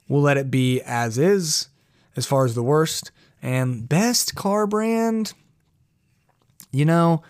[0.08, 1.70] we'll let it be as is
[2.16, 3.12] as far as the worst.
[3.42, 5.34] And best car brand,
[6.72, 7.22] you know,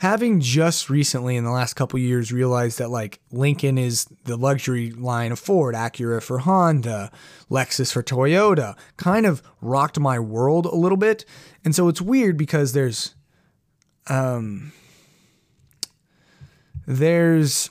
[0.00, 4.90] having just recently in the last couple years realized that like Lincoln is the luxury
[4.90, 7.10] line of Ford, Acura for Honda,
[7.50, 11.24] Lexus for Toyota, kind of rocked my world a little bit.
[11.64, 13.14] And so it's weird because there's
[14.08, 14.72] um
[16.86, 17.70] there's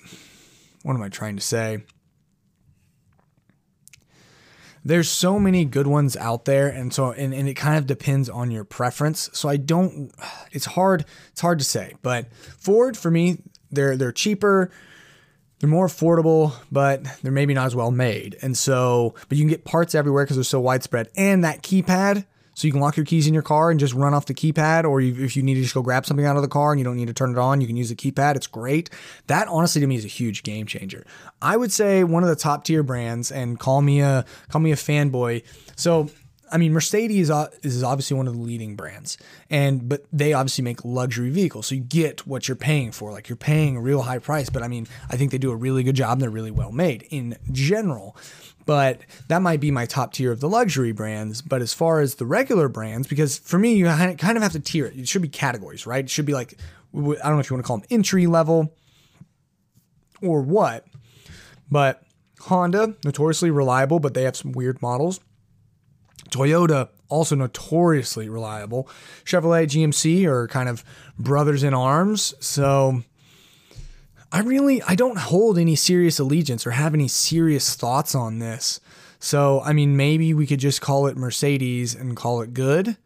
[0.83, 1.83] what am I trying to say?
[4.85, 8.29] There's so many good ones out there and so and, and it kind of depends
[8.29, 9.29] on your preference.
[9.33, 10.13] So i don't
[10.51, 14.71] it's hard it's hard to say but ford for me they're they're cheaper
[15.59, 18.37] they're more affordable but they're maybe not as well made.
[18.41, 21.09] And so but you can get parts everywhere because they're so widespread.
[21.15, 22.25] And that keypad
[22.55, 24.85] so you can lock your keys in your car and just run off the keypad,
[24.85, 26.79] or you, if you need to just go grab something out of the car and
[26.79, 28.35] you don't need to turn it on, you can use the keypad.
[28.35, 28.89] It's great.
[29.27, 31.05] That honestly to me is a huge game changer.
[31.41, 34.71] I would say one of the top tier brands, and call me a call me
[34.71, 35.43] a fanboy.
[35.75, 36.09] So
[36.51, 37.29] I mean, Mercedes
[37.63, 39.17] is obviously one of the leading brands,
[39.49, 43.11] and but they obviously make luxury vehicles, so you get what you're paying for.
[43.11, 45.55] Like you're paying a real high price, but I mean, I think they do a
[45.55, 46.13] really good job.
[46.13, 48.15] and They're really well made in general
[48.65, 51.41] but that might be my top tier of the luxury brands.
[51.41, 54.59] But as far as the regular brands, because for me, you kind of have to
[54.59, 54.97] tier it.
[54.97, 56.03] It should be categories, right?
[56.03, 56.57] It should be like,
[56.93, 58.73] I don't know if you want to call them entry level
[60.21, 60.85] or what,
[61.69, 62.01] but
[62.39, 65.19] Honda, notoriously reliable, but they have some weird models.
[66.29, 68.89] Toyota, also notoriously reliable.
[69.25, 70.83] Chevrolet, GMC are kind of
[71.19, 72.33] brothers in arms.
[72.39, 73.03] So
[74.35, 78.81] I really I don't hold any serious allegiance or have any serious thoughts on this.
[79.17, 82.97] So, I mean, maybe we could just call it Mercedes and call it good.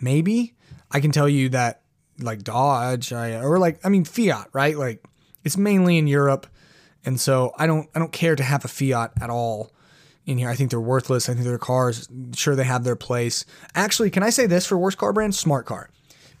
[0.00, 0.54] Maybe.
[0.92, 1.82] I can tell you that
[2.20, 4.78] like Dodge I, or like I mean Fiat, right?
[4.78, 5.04] Like
[5.42, 6.46] it's mainly in Europe.
[7.04, 9.72] And so I don't I don't care to have a Fiat at all
[10.26, 10.48] in here.
[10.48, 11.28] I think they're worthless.
[11.28, 13.44] I think their cars sure they have their place.
[13.74, 15.34] Actually, can I say this for worst car brand?
[15.34, 15.90] Smart car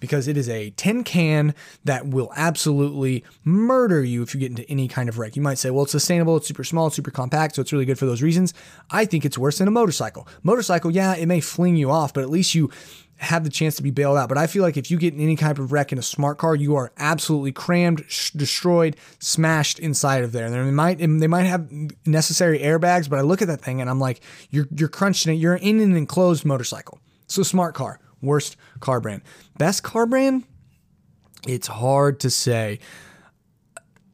[0.00, 4.68] because it is a tin can that will absolutely murder you if you get into
[4.70, 5.36] any kind of wreck.
[5.36, 7.84] You might say, well, it's sustainable, it's super small, it's super compact, so it's really
[7.84, 8.54] good for those reasons.
[8.90, 10.28] I think it's worse than a motorcycle.
[10.42, 12.70] Motorcycle, yeah, it may fling you off, but at least you
[13.18, 14.28] have the chance to be bailed out.
[14.28, 16.38] But I feel like if you get in any type of wreck in a smart
[16.38, 20.46] car, you are absolutely crammed, sh- destroyed, smashed inside of there.
[20.46, 21.68] And they might they might have
[22.06, 24.20] necessary airbags, but I look at that thing and I'm like,
[24.50, 25.36] you're you're crunching it.
[25.36, 27.00] You're in an enclosed motorcycle.
[27.26, 28.00] So smart car.
[28.20, 29.22] Worst car brand.
[29.58, 30.44] Best car brand?
[31.46, 32.78] It's hard to say.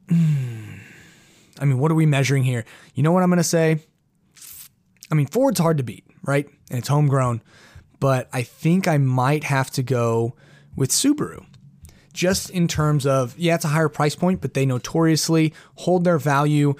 [0.09, 0.79] Hmm.
[1.61, 2.65] I mean, what are we measuring here?
[2.95, 3.79] You know what I'm going to say?
[5.11, 6.47] I mean, Ford's hard to beat, right?
[6.71, 7.43] And it's homegrown.
[8.01, 10.35] But I think I might have to go
[10.77, 11.47] with Subaru
[12.15, 16.19] just in terms of, yeah, it's a higher price point, but they notoriously hold their
[16.19, 16.75] value.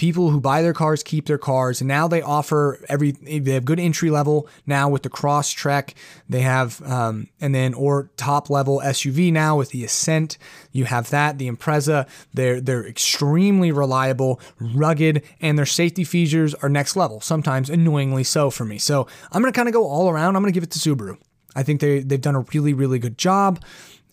[0.00, 1.82] People who buy their cars keep their cars.
[1.82, 5.92] And now they offer every, they have good entry level now with the Crosstrek.
[6.26, 10.38] They have, um, and then, or top level SUV now with the Ascent.
[10.72, 12.08] You have that, the Impreza.
[12.32, 18.48] They're, they're extremely reliable, rugged, and their safety features are next level, sometimes annoyingly so
[18.48, 18.78] for me.
[18.78, 20.34] So I'm to kind of go all around.
[20.34, 21.18] I'm to give it to Subaru.
[21.54, 23.62] I think they, they've done a really, really good job.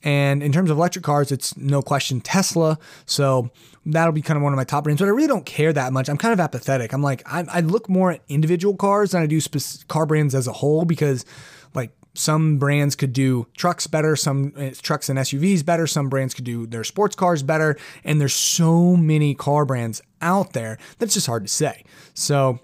[0.03, 2.77] And in terms of electric cars, it's no question Tesla.
[3.05, 3.49] So
[3.85, 5.01] that'll be kind of one of my top brands.
[5.01, 6.09] But I really don't care that much.
[6.09, 6.93] I'm kind of apathetic.
[6.93, 10.35] I'm like, I, I look more at individual cars than I do sp- car brands
[10.35, 11.25] as a whole because,
[11.73, 16.33] like, some brands could do trucks better, some uh, trucks and SUVs better, some brands
[16.33, 17.77] could do their sports cars better.
[18.03, 21.83] And there's so many car brands out there that's just hard to say.
[22.13, 22.59] So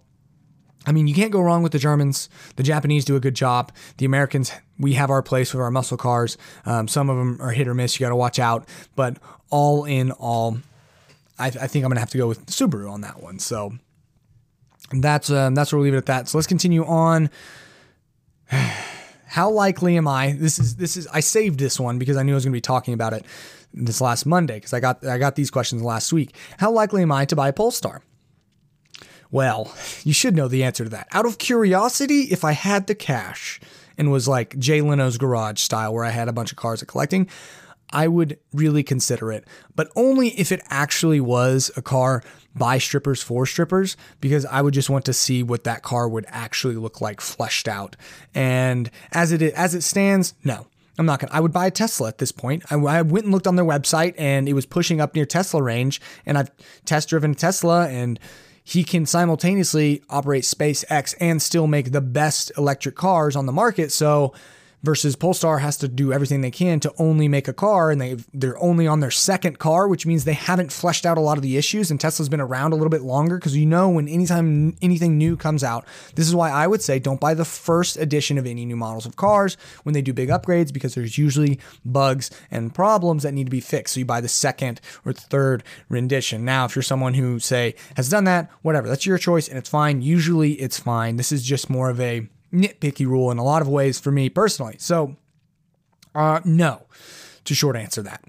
[0.86, 2.30] I mean, you can't go wrong with the Germans.
[2.56, 3.72] The Japanese do a good job.
[3.98, 6.38] The Americans, we have our place with our muscle cars.
[6.66, 8.00] Um, some of them are hit or miss.
[8.00, 8.68] You got to watch out.
[8.96, 9.18] But
[9.50, 10.58] all in all,
[11.40, 13.40] I, I think I'm going to have to go with Subaru on that one.
[13.40, 13.74] So
[14.92, 16.28] that's um, that's where we'll leave it at that.
[16.28, 17.30] So let's continue on.
[19.26, 20.34] How likely am I?
[20.34, 22.58] This is this is I saved this one because I knew I was going to
[22.58, 23.26] be talking about it
[23.74, 26.36] this last Monday because I got I got these questions last week.
[26.60, 28.04] How likely am I to buy a Polestar?
[29.34, 29.74] Well,
[30.04, 31.08] you should know the answer to that.
[31.12, 33.60] Out of curiosity, if I had the cash
[33.98, 37.28] and was like Jay Leno's garage style, where I had a bunch of cars collecting,
[37.90, 42.24] I would really consider it, but only if it actually was a car
[42.56, 46.26] by strippers for strippers, because I would just want to see what that car would
[46.28, 47.96] actually look like fleshed out.
[48.36, 50.68] And as it as it stands, no,
[51.00, 51.34] I'm not gonna.
[51.34, 52.72] I would buy a Tesla at this point.
[52.72, 55.64] I, I, went and looked on their website, and it was pushing up near Tesla
[55.64, 56.02] range.
[56.24, 56.52] And I've
[56.86, 58.20] test driven a Tesla, and
[58.64, 63.92] he can simultaneously operate SpaceX and still make the best electric cars on the market.
[63.92, 64.34] So
[64.84, 68.18] versus Polestar has to do everything they can to only make a car and they
[68.34, 71.42] they're only on their second car, which means they haven't fleshed out a lot of
[71.42, 74.76] the issues and Tesla's been around a little bit longer because you know when anytime
[74.82, 78.38] anything new comes out, this is why I would say don't buy the first edition
[78.38, 82.30] of any new models of cars when they do big upgrades because there's usually bugs
[82.52, 83.94] and problems that need to be fixed.
[83.94, 86.44] So you buy the second or third rendition.
[86.44, 89.70] Now, if you're someone who say has done that, whatever, that's your choice and it's
[89.70, 90.02] fine.
[90.02, 91.16] Usually it's fine.
[91.16, 94.30] This is just more of a nitpicky rule in a lot of ways for me
[94.30, 94.76] personally.
[94.78, 95.16] So,
[96.16, 96.84] uh, no,
[97.46, 98.24] to short answer that.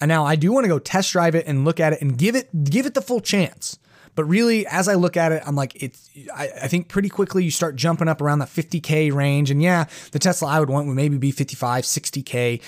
[0.00, 2.18] And now I do want to go test drive it and look at it and
[2.18, 3.78] give it give it the full chance.
[4.14, 6.10] But really, as I look at it, I'm like, it's.
[6.34, 9.86] I, I, think pretty quickly you start jumping up around the 50k range, and yeah,
[10.12, 12.60] the Tesla I would want would maybe be 55, 60k,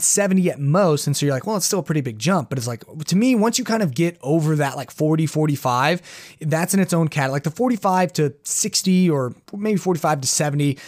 [0.00, 1.06] 70 at most.
[1.06, 2.48] And so you're like, well, it's still a pretty big jump.
[2.48, 6.36] But it's like to me, once you kind of get over that like 40, 45,
[6.40, 7.30] that's in its own cat.
[7.32, 10.78] Like the 45 to 60 or maybe 45 to 70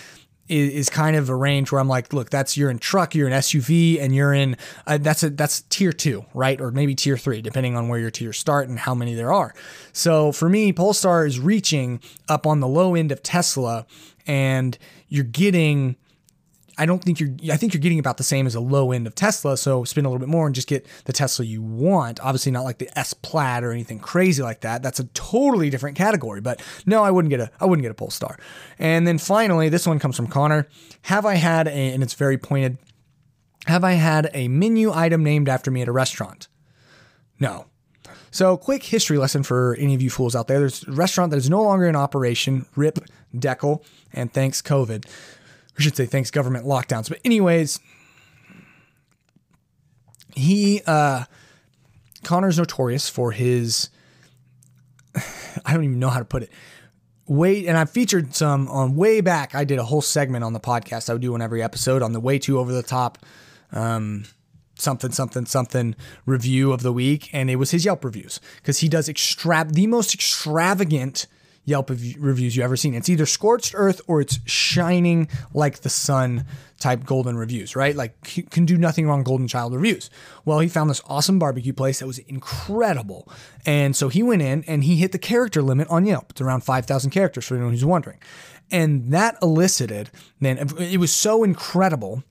[0.49, 3.27] is, is kind of a range where I'm like, look, that's you're in truck, you're
[3.27, 7.17] in SUV, and you're in uh, that's a that's tier two, right, or maybe tier
[7.17, 9.55] three, depending on where your tier start and how many there are.
[9.93, 13.87] So for me, Polestar is reaching up on the low end of Tesla,
[14.27, 14.77] and
[15.09, 15.97] you're getting
[16.79, 19.07] I don't think you're, I think you're getting about the same as a low end
[19.07, 19.57] of Tesla.
[19.57, 22.21] So spend a little bit more and just get the Tesla you want.
[22.21, 24.83] Obviously, not like the S Plaid or anything crazy like that.
[24.83, 26.41] That's a totally different category.
[26.41, 28.39] But no, I wouldn't get a, I wouldn't get a Polestar.
[28.79, 30.69] And then finally, this one comes from Connor.
[31.03, 32.79] Have I had a, and it's very pointed,
[33.67, 36.49] have I had a menu item named after me at a restaurant?
[37.41, 37.67] No.
[38.31, 40.59] So, quick history lesson for any of you fools out there.
[40.59, 42.99] There's a restaurant that is no longer in operation, RIP
[43.35, 45.07] Deckel, and thanks COVID.
[45.79, 47.09] I should say thanks government lockdowns.
[47.09, 47.81] But anyways,
[50.35, 51.25] he uh
[52.25, 53.91] Connor's notorious for his
[55.15, 56.51] I don't even know how to put it.
[57.27, 59.55] Way and I featured some on way back.
[59.55, 62.13] I did a whole segment on the podcast I would do on every episode on
[62.13, 63.19] the way too over the top
[63.73, 64.25] um
[64.79, 65.97] something something something
[66.27, 69.87] review of the week and it was his Yelp reviews because he does extra the
[69.87, 71.27] most extravagant
[71.67, 72.95] Yelp reviews you ever seen.
[72.95, 76.47] It's either scorched earth or it's shining like the sun
[76.79, 77.97] type golden reviews, right?
[77.97, 80.09] Like can do nothing wrong golden child reviews.
[80.45, 83.29] Well, he found this awesome barbecue place that was incredible.
[83.67, 86.31] And so he went in and he hit the character limit on Yelp.
[86.31, 88.21] It's around 5,000 characters for anyone who's wondering.
[88.71, 90.11] And that elicited,
[90.41, 92.23] then it was so incredible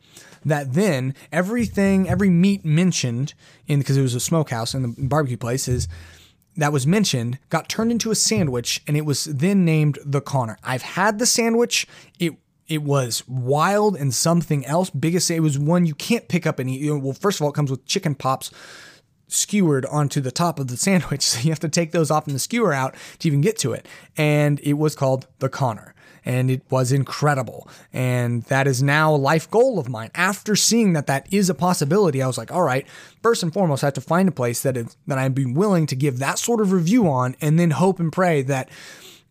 [0.46, 3.34] that then everything, every meat mentioned
[3.68, 5.88] in, because it was a smokehouse and the barbecue place is
[6.58, 10.58] that was mentioned got turned into a sandwich and it was then named the Connor.
[10.64, 11.88] I've had the sandwich.
[12.20, 12.34] It
[12.68, 14.90] it was wild and something else.
[14.90, 16.90] Biggest it was one you can't pick up and eat.
[16.92, 18.52] Well, first of all, it comes with chicken pops
[19.28, 21.24] skewered onto the top of the sandwich.
[21.24, 23.74] So you have to take those off and the skewer out to even get to
[23.74, 23.88] it.
[24.18, 25.95] And it was called the Connor
[26.26, 27.70] and it was incredible.
[27.94, 30.10] And that is now a life goal of mine.
[30.16, 32.88] After seeing that that is a possibility, I was like, all right,
[33.22, 35.86] first and foremost, I have to find a place that is, that I'd be willing
[35.88, 38.70] to give that sort of review on, and then hope and pray that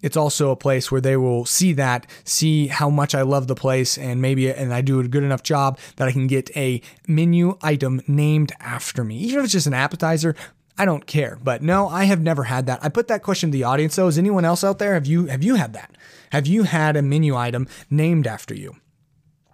[0.03, 3.55] it's also a place where they will see that, see how much I love the
[3.55, 6.83] place, and maybe and I do a good enough job that I can get a
[7.09, 9.17] menu item named after me.
[9.17, 10.37] Even if it's just an appetizer,
[10.77, 11.39] I don't care.
[11.43, 12.85] But no, I have never had that.
[12.85, 14.09] I put that question to the audience though.
[14.09, 14.95] Is anyone else out there?
[14.95, 15.97] Have you have you had that?
[16.33, 18.77] Have you had a menu item named after you?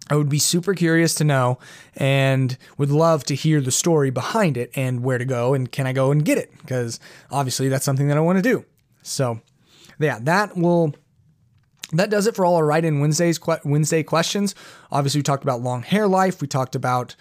[0.09, 1.59] I would be super curious to know
[1.97, 5.87] and would love to hear the story behind it and where to go and can
[5.87, 6.51] I go and get it?
[6.59, 6.99] Because
[7.31, 8.65] obviously that's something that I want to do.
[9.03, 9.41] So,
[10.01, 10.95] yeah, that will
[11.93, 14.55] that does it for all our write in Wednesdays Wednesday questions.
[14.91, 16.41] Obviously, we talked about long hair life.
[16.41, 17.15] We talked about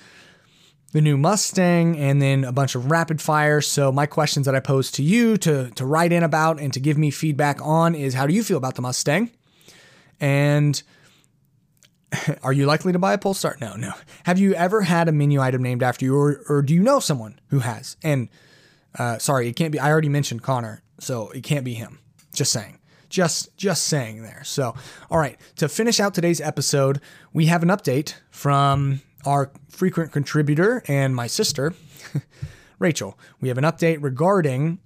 [0.91, 3.61] the new Mustang, and then a bunch of rapid fire.
[3.61, 6.79] So my questions that I pose to you to to write in about and to
[6.79, 9.31] give me feedback on is how do you feel about the Mustang?
[10.19, 10.81] And
[12.43, 13.57] are you likely to buy a Polestar?
[13.61, 13.93] No, no.
[14.23, 16.99] Have you ever had a menu item named after you, or, or do you know
[16.99, 17.97] someone who has?
[18.03, 18.29] And
[18.97, 19.79] uh, sorry, it can't be.
[19.79, 21.99] I already mentioned Connor, so it can't be him.
[22.33, 22.79] Just saying.
[23.09, 24.43] Just just saying there.
[24.43, 24.75] So,
[25.09, 25.39] all right.
[25.57, 27.01] To finish out today's episode,
[27.33, 31.73] we have an update from our frequent contributor and my sister,
[32.79, 33.17] Rachel.
[33.41, 34.79] We have an update regarding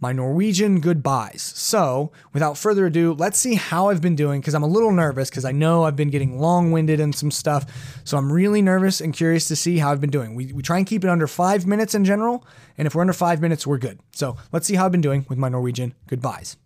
[0.00, 1.42] my Norwegian goodbyes.
[1.42, 5.30] So, without further ado, let's see how I've been doing because I'm a little nervous
[5.30, 8.00] because I know I've been getting long winded and some stuff.
[8.04, 10.34] So, I'm really nervous and curious to see how I've been doing.
[10.34, 12.44] We, we try and keep it under five minutes in general,
[12.76, 13.98] and if we're under five minutes, we're good.
[14.12, 16.56] So, let's see how I've been doing with my Norwegian goodbyes.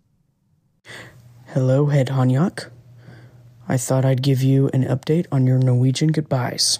[1.53, 2.69] Hello, Head Hanyak.
[3.67, 6.79] I thought I'd give you an update on your Norwegian goodbyes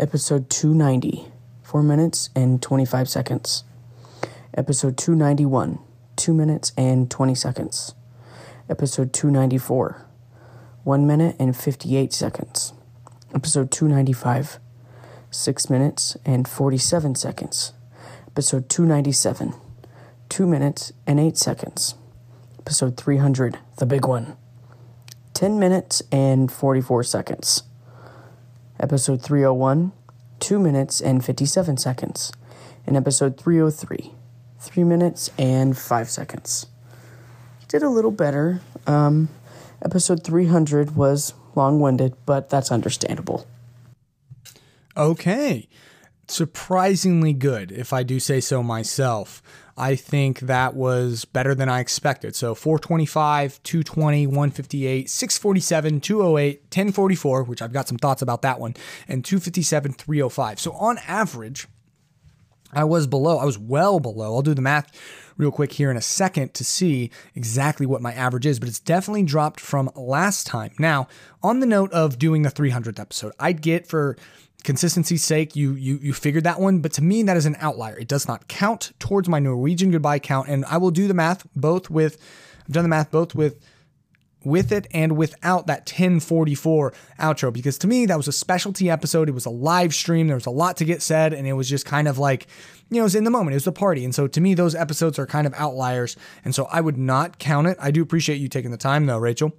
[0.00, 1.28] episode 290,
[1.62, 3.64] 4 minutes and 25 seconds.
[4.56, 5.78] Episode 291,
[6.16, 7.94] 2 minutes and 20 seconds.
[8.68, 10.04] Episode 294,
[10.82, 12.72] 1 minute and 58 seconds.
[13.34, 14.58] Episode 295,
[15.30, 17.72] 6 minutes and 47 seconds.
[18.26, 19.54] Episode 297,
[20.28, 21.94] 2 minutes and 8 seconds.
[22.58, 24.36] Episode 300, the big one,
[25.34, 27.62] 10 minutes and 44 seconds.
[28.80, 29.92] Episode 301,
[30.40, 32.32] 2 minutes and 57 seconds.
[32.86, 34.12] And episode 303,
[34.58, 36.66] 3 minutes and 5 seconds.
[37.60, 38.60] He did a little better.
[38.86, 39.28] Um,
[39.82, 43.46] episode 300 was long winded, but that's understandable.
[44.96, 45.68] Okay.
[46.28, 49.42] Surprisingly good, if I do say so myself.
[49.76, 52.36] I think that was better than I expected.
[52.36, 58.74] So 425, 220, 158, 647, 208, 1044, which I've got some thoughts about that one,
[59.08, 60.60] and 257, 305.
[60.60, 61.66] So on average,
[62.72, 64.34] I was below, I was well below.
[64.34, 64.92] I'll do the math
[65.36, 68.80] real quick here in a second to see exactly what my average is, but it's
[68.80, 70.72] definitely dropped from last time.
[70.78, 71.08] Now,
[71.42, 74.16] on the note of doing the 300th episode, I'd get for
[74.64, 77.96] consistency's sake, you you you figured that one, but to me that is an outlier.
[77.98, 81.46] It does not count towards my Norwegian goodbye count, and I will do the math
[81.54, 82.18] both with
[82.66, 83.60] I've done the math both with
[84.44, 89.28] with it and without that 1044 outro because to me that was a specialty episode.
[89.28, 90.26] It was a live stream.
[90.26, 92.46] There was a lot to get said, and it was just kind of like,
[92.90, 93.52] you know, it was in the moment.
[93.52, 94.04] It was a party.
[94.04, 96.16] And so to me, those episodes are kind of outliers.
[96.44, 97.76] And so I would not count it.
[97.80, 99.52] I do appreciate you taking the time though, Rachel.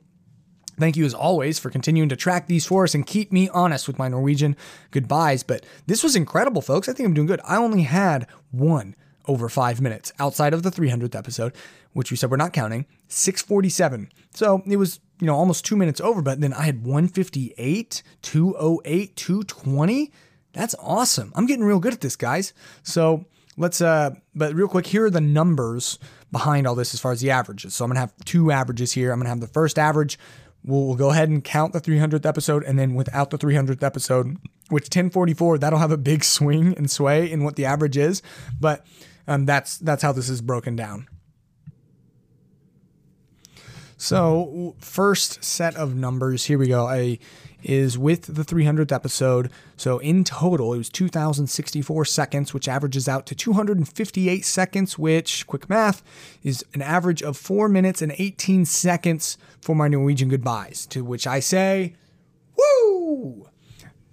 [0.78, 3.88] Thank you as always for continuing to track these for us and keep me honest
[3.88, 4.58] with my Norwegian
[4.92, 5.42] goodbyes.
[5.42, 6.90] But this was incredible, folks.
[6.90, 7.40] I think I'm doing good.
[7.46, 8.96] I only had one
[9.28, 11.54] over five minutes outside of the 300th episode,
[11.94, 14.12] which we said we're not counting, 647.
[14.34, 19.16] So it was, you know, almost two minutes over, but then I had 158, 208,
[19.16, 20.12] 220.
[20.54, 21.32] That's awesome.
[21.36, 22.54] I'm getting real good at this, guys.
[22.84, 23.26] So
[23.58, 26.00] let's, uh, but real quick, here are the numbers
[26.32, 27.76] behind all this as far as the averages.
[27.76, 29.12] So I'm going to have two averages here.
[29.12, 30.20] I'm going to have the first average.
[30.66, 34.38] We'll, we'll go ahead and count the 300th episode, and then without the 300th episode,
[34.70, 38.22] which 1044, that'll have a big swing and sway in what the average is.
[38.60, 38.86] But
[39.28, 41.08] um, that's that's how this is broken down.
[43.98, 46.86] So first set of numbers, here we go.
[46.86, 47.20] I
[47.66, 49.50] is with the 300th episode.
[49.76, 55.68] So in total, it was 2,064 seconds, which averages out to 258 seconds, which, quick
[55.68, 56.04] math,
[56.44, 60.86] is an average of 4 minutes and 18 seconds for my Norwegian goodbyes.
[60.88, 61.96] To which I say,
[62.56, 63.45] woo!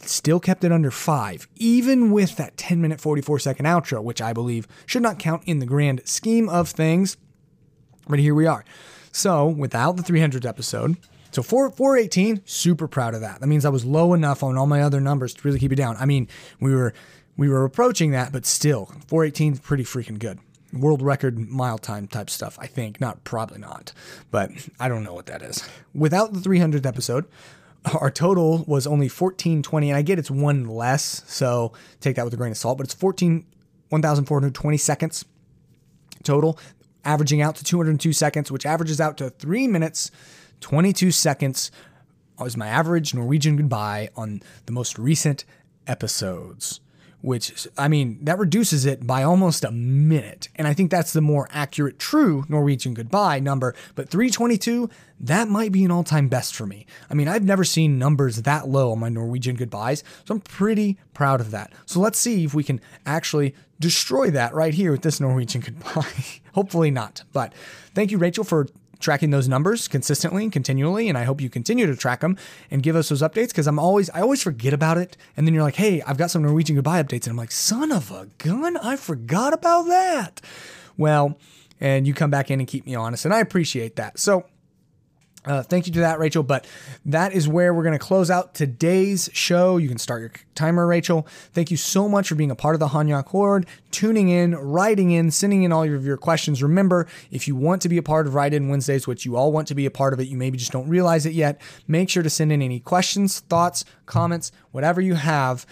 [0.04, 4.32] Still kept it under 5, even with that 10 minute 44 second outro, which I
[4.32, 7.16] believe should not count in the grand scheme of things.
[8.08, 8.64] But here we are.
[9.12, 10.96] So, without the 300th episode,
[11.30, 13.40] so 4, 418, super proud of that.
[13.40, 15.76] That means I was low enough on all my other numbers to really keep it
[15.76, 15.96] down.
[15.98, 16.28] I mean,
[16.60, 16.92] we were
[17.36, 20.38] we were approaching that, but still, 418 is pretty freaking good.
[20.72, 23.00] World record mile time type stuff, I think.
[23.00, 23.92] Not probably not,
[24.30, 25.66] but I don't know what that is.
[25.94, 27.26] Without the 300th episode,
[28.00, 32.34] our total was only 1420, and I get it's one less, so take that with
[32.34, 33.46] a grain of salt, but it's 14
[33.88, 35.24] 1420 seconds
[36.22, 36.58] total,
[37.04, 40.10] averaging out to 202 seconds, which averages out to 3 minutes
[40.60, 41.70] 22 seconds
[42.38, 45.44] was my average Norwegian goodbye on the most recent
[45.86, 46.80] episodes.
[47.22, 50.48] Which, I mean, that reduces it by almost a minute.
[50.56, 53.74] And I think that's the more accurate, true Norwegian goodbye number.
[53.94, 56.84] But 322, that might be an all time best for me.
[57.08, 60.02] I mean, I've never seen numbers that low on my Norwegian goodbyes.
[60.24, 61.72] So I'm pretty proud of that.
[61.86, 66.06] So let's see if we can actually destroy that right here with this Norwegian goodbye.
[66.54, 67.22] Hopefully not.
[67.32, 67.54] But
[67.94, 68.66] thank you, Rachel, for
[69.02, 72.36] tracking those numbers consistently and continually and i hope you continue to track them
[72.70, 75.16] and give us those updates because i'm always i always forget about it.
[75.36, 77.24] And then you're like hey i've got some norwegian goodbye updates.
[77.24, 80.40] And i'm like son of a gun i forgot about that.
[80.96, 81.38] Well
[81.80, 84.18] and you come back in and keep me honest and i appreciate that.
[84.18, 84.44] So
[85.44, 86.42] uh, thank you to that, Rachel.
[86.42, 86.66] But
[87.04, 89.76] that is where we're going to close out today's show.
[89.76, 91.26] You can start your timer, Rachel.
[91.52, 95.10] Thank you so much for being a part of the Hanyak Horde, tuning in, writing
[95.10, 96.62] in, sending in all of your questions.
[96.62, 99.50] Remember, if you want to be a part of Write In Wednesdays, which you all
[99.52, 102.08] want to be a part of it, you maybe just don't realize it yet, make
[102.08, 105.66] sure to send in any questions, thoughts, comments, whatever you have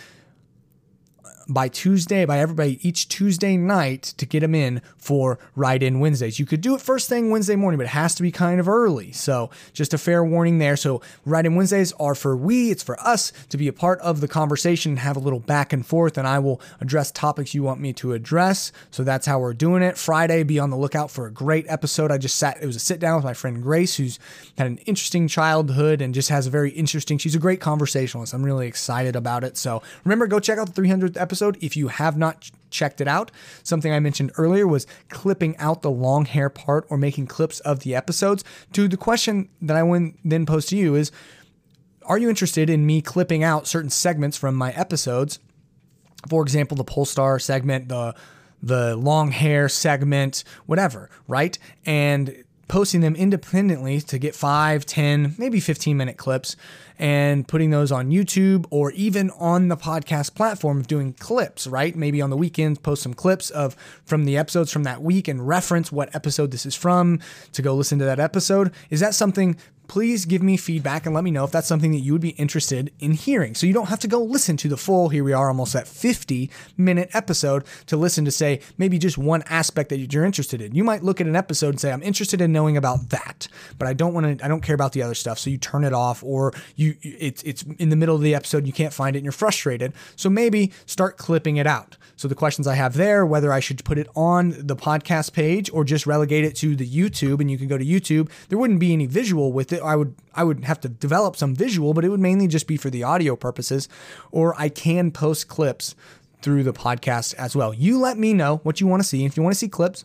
[1.50, 6.38] by Tuesday, by everybody each Tuesday night to get them in for Write In Wednesdays.
[6.38, 8.68] You could do it first thing Wednesday morning, but it has to be kind of
[8.68, 9.10] early.
[9.12, 10.76] So just a fair warning there.
[10.76, 14.20] So Write In Wednesdays are for we, it's for us to be a part of
[14.20, 17.64] the conversation and have a little back and forth, and I will address topics you
[17.64, 18.70] want me to address.
[18.90, 19.98] So that's how we're doing it.
[19.98, 22.12] Friday, be on the lookout for a great episode.
[22.12, 24.20] I just sat, it was a sit down with my friend Grace, who's
[24.56, 28.32] had an interesting childhood and just has a very interesting, she's a great conversationalist.
[28.32, 29.56] I'm really excited about it.
[29.56, 31.62] So remember, go check out the 300th episode episode.
[31.62, 33.30] If you have not ch- checked it out,
[33.62, 37.80] something I mentioned earlier was clipping out the long hair part or making clips of
[37.80, 38.44] the episodes.
[38.72, 41.10] To the question that I went then pose to you is
[42.04, 45.38] Are you interested in me clipping out certain segments from my episodes?
[46.28, 48.14] For example, the Polestar segment, the
[48.62, 51.58] the long hair segment, whatever, right?
[51.86, 56.54] And posting them independently to get 5, 10, maybe 15 minute clips
[57.00, 61.96] and putting those on YouTube or even on the podcast platform of doing clips, right?
[61.96, 65.48] Maybe on the weekends post some clips of from the episodes from that week and
[65.48, 67.18] reference what episode this is from
[67.54, 68.72] to go listen to that episode.
[68.88, 69.56] Is that something
[69.90, 72.28] please give me feedback and let me know if that's something that you would be
[72.28, 73.56] interested in hearing.
[73.56, 75.88] So you don't have to go listen to the full, here we are almost at
[75.88, 80.76] 50 minute episode to listen to say maybe just one aspect that you're interested in.
[80.76, 83.48] You might look at an episode and say, I'm interested in knowing about that,
[83.80, 85.40] but I don't want to, I don't care about the other stuff.
[85.40, 88.68] So you turn it off or you, it's, it's in the middle of the episode,
[88.68, 89.92] you can't find it and you're frustrated.
[90.14, 91.96] So maybe start clipping it out.
[92.14, 95.68] So the questions I have there, whether I should put it on the podcast page
[95.72, 98.78] or just relegate it to the YouTube and you can go to YouTube, there wouldn't
[98.78, 99.79] be any visual with it.
[99.80, 102.76] I would I would have to develop some visual, but it would mainly just be
[102.76, 103.88] for the audio purposes.
[104.30, 105.94] Or I can post clips
[106.42, 107.74] through the podcast as well.
[107.74, 109.24] You let me know what you want to see.
[109.24, 110.04] If you want to see clips,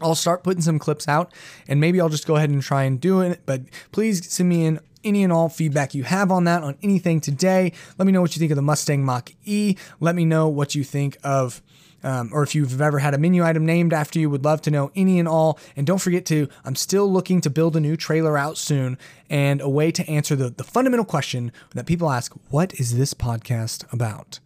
[0.00, 1.32] I'll start putting some clips out
[1.68, 3.42] and maybe I'll just go ahead and try and do it.
[3.44, 7.20] But please send me in any and all feedback you have on that, on anything
[7.20, 7.72] today.
[7.98, 9.76] Let me know what you think of the Mustang Mach E.
[9.98, 11.62] Let me know what you think of.
[12.02, 14.70] Um, or if you've ever had a menu item named after you, would love to
[14.70, 15.58] know any and all.
[15.76, 18.98] And don't forget to, I'm still looking to build a new trailer out soon
[19.28, 23.14] and a way to answer the, the fundamental question that people ask What is this
[23.14, 24.40] podcast about?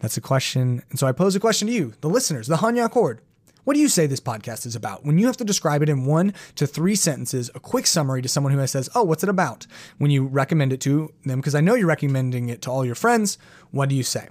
[0.00, 0.82] That's a question.
[0.90, 3.20] And so I pose a question to you, the listeners, the Hanyak Horde.
[3.64, 5.04] What do you say this podcast is about?
[5.04, 8.28] When you have to describe it in one to three sentences, a quick summary to
[8.28, 9.66] someone who says, Oh, what's it about?
[9.98, 12.94] When you recommend it to them, because I know you're recommending it to all your
[12.94, 13.36] friends,
[13.70, 14.28] what do you say?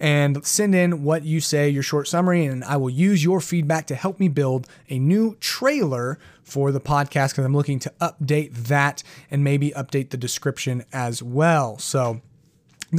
[0.00, 3.86] And send in what you say, your short summary, and I will use your feedback
[3.88, 8.54] to help me build a new trailer for the podcast because I'm looking to update
[8.68, 11.78] that and maybe update the description as well.
[11.78, 12.22] So,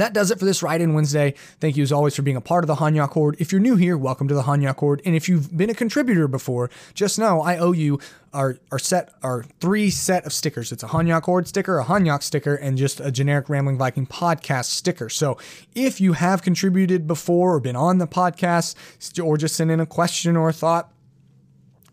[0.00, 1.34] that does it for this Write In Wednesday.
[1.60, 3.36] Thank you as always for being a part of the Hanyak Horde.
[3.38, 5.02] If you're new here, welcome to the Hanyak Horde.
[5.04, 8.00] And if you've been a contributor before, just know I owe you
[8.32, 10.72] our, our set, our three set of stickers.
[10.72, 14.66] It's a Hanyak Horde sticker, a Hanyak sticker, and just a generic Rambling Viking podcast
[14.66, 15.08] sticker.
[15.08, 15.36] So
[15.74, 18.74] if you have contributed before or been on the podcast
[19.22, 20.92] or just sent in a question or a thought,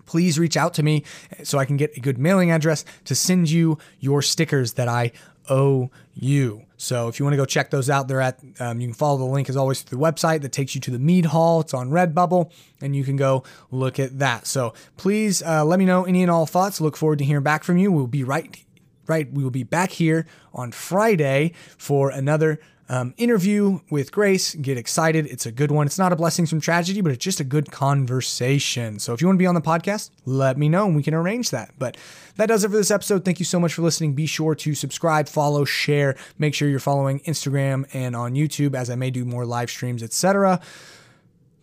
[0.06, 1.04] please reach out to me
[1.43, 5.12] so I can get a good mailing address to send you your stickers that I
[5.50, 6.64] owe you.
[6.82, 9.17] So if you want to go check those out, they're at, um, you can follow
[9.17, 11.59] the link as always to the website that takes you to the Mead Hall.
[11.59, 14.47] It's on Redbubble, and you can go look at that.
[14.47, 16.80] So please uh, let me know any and all thoughts.
[16.80, 17.91] Look forward to hearing back from you.
[17.91, 18.63] We'll be right,
[19.07, 19.30] right.
[19.30, 24.55] We will be back here on Friday for another um, interview with Grace.
[24.55, 25.27] Get excited.
[25.27, 25.85] It's a good one.
[25.85, 28.99] It's not a blessings from tragedy, but it's just a good conversation.
[28.99, 31.13] So if you want to be on the podcast, let me know and we can
[31.13, 31.71] arrange that.
[31.77, 31.97] But
[32.35, 33.23] that does it for this episode.
[33.23, 34.13] Thank you so much for listening.
[34.13, 36.17] Be sure to subscribe, follow, share.
[36.37, 40.01] Make sure you're following Instagram and on YouTube as I may do more live streams,
[40.01, 40.59] etc.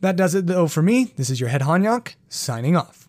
[0.01, 1.13] That does it though for me.
[1.17, 3.06] This is your head Hanyak signing off.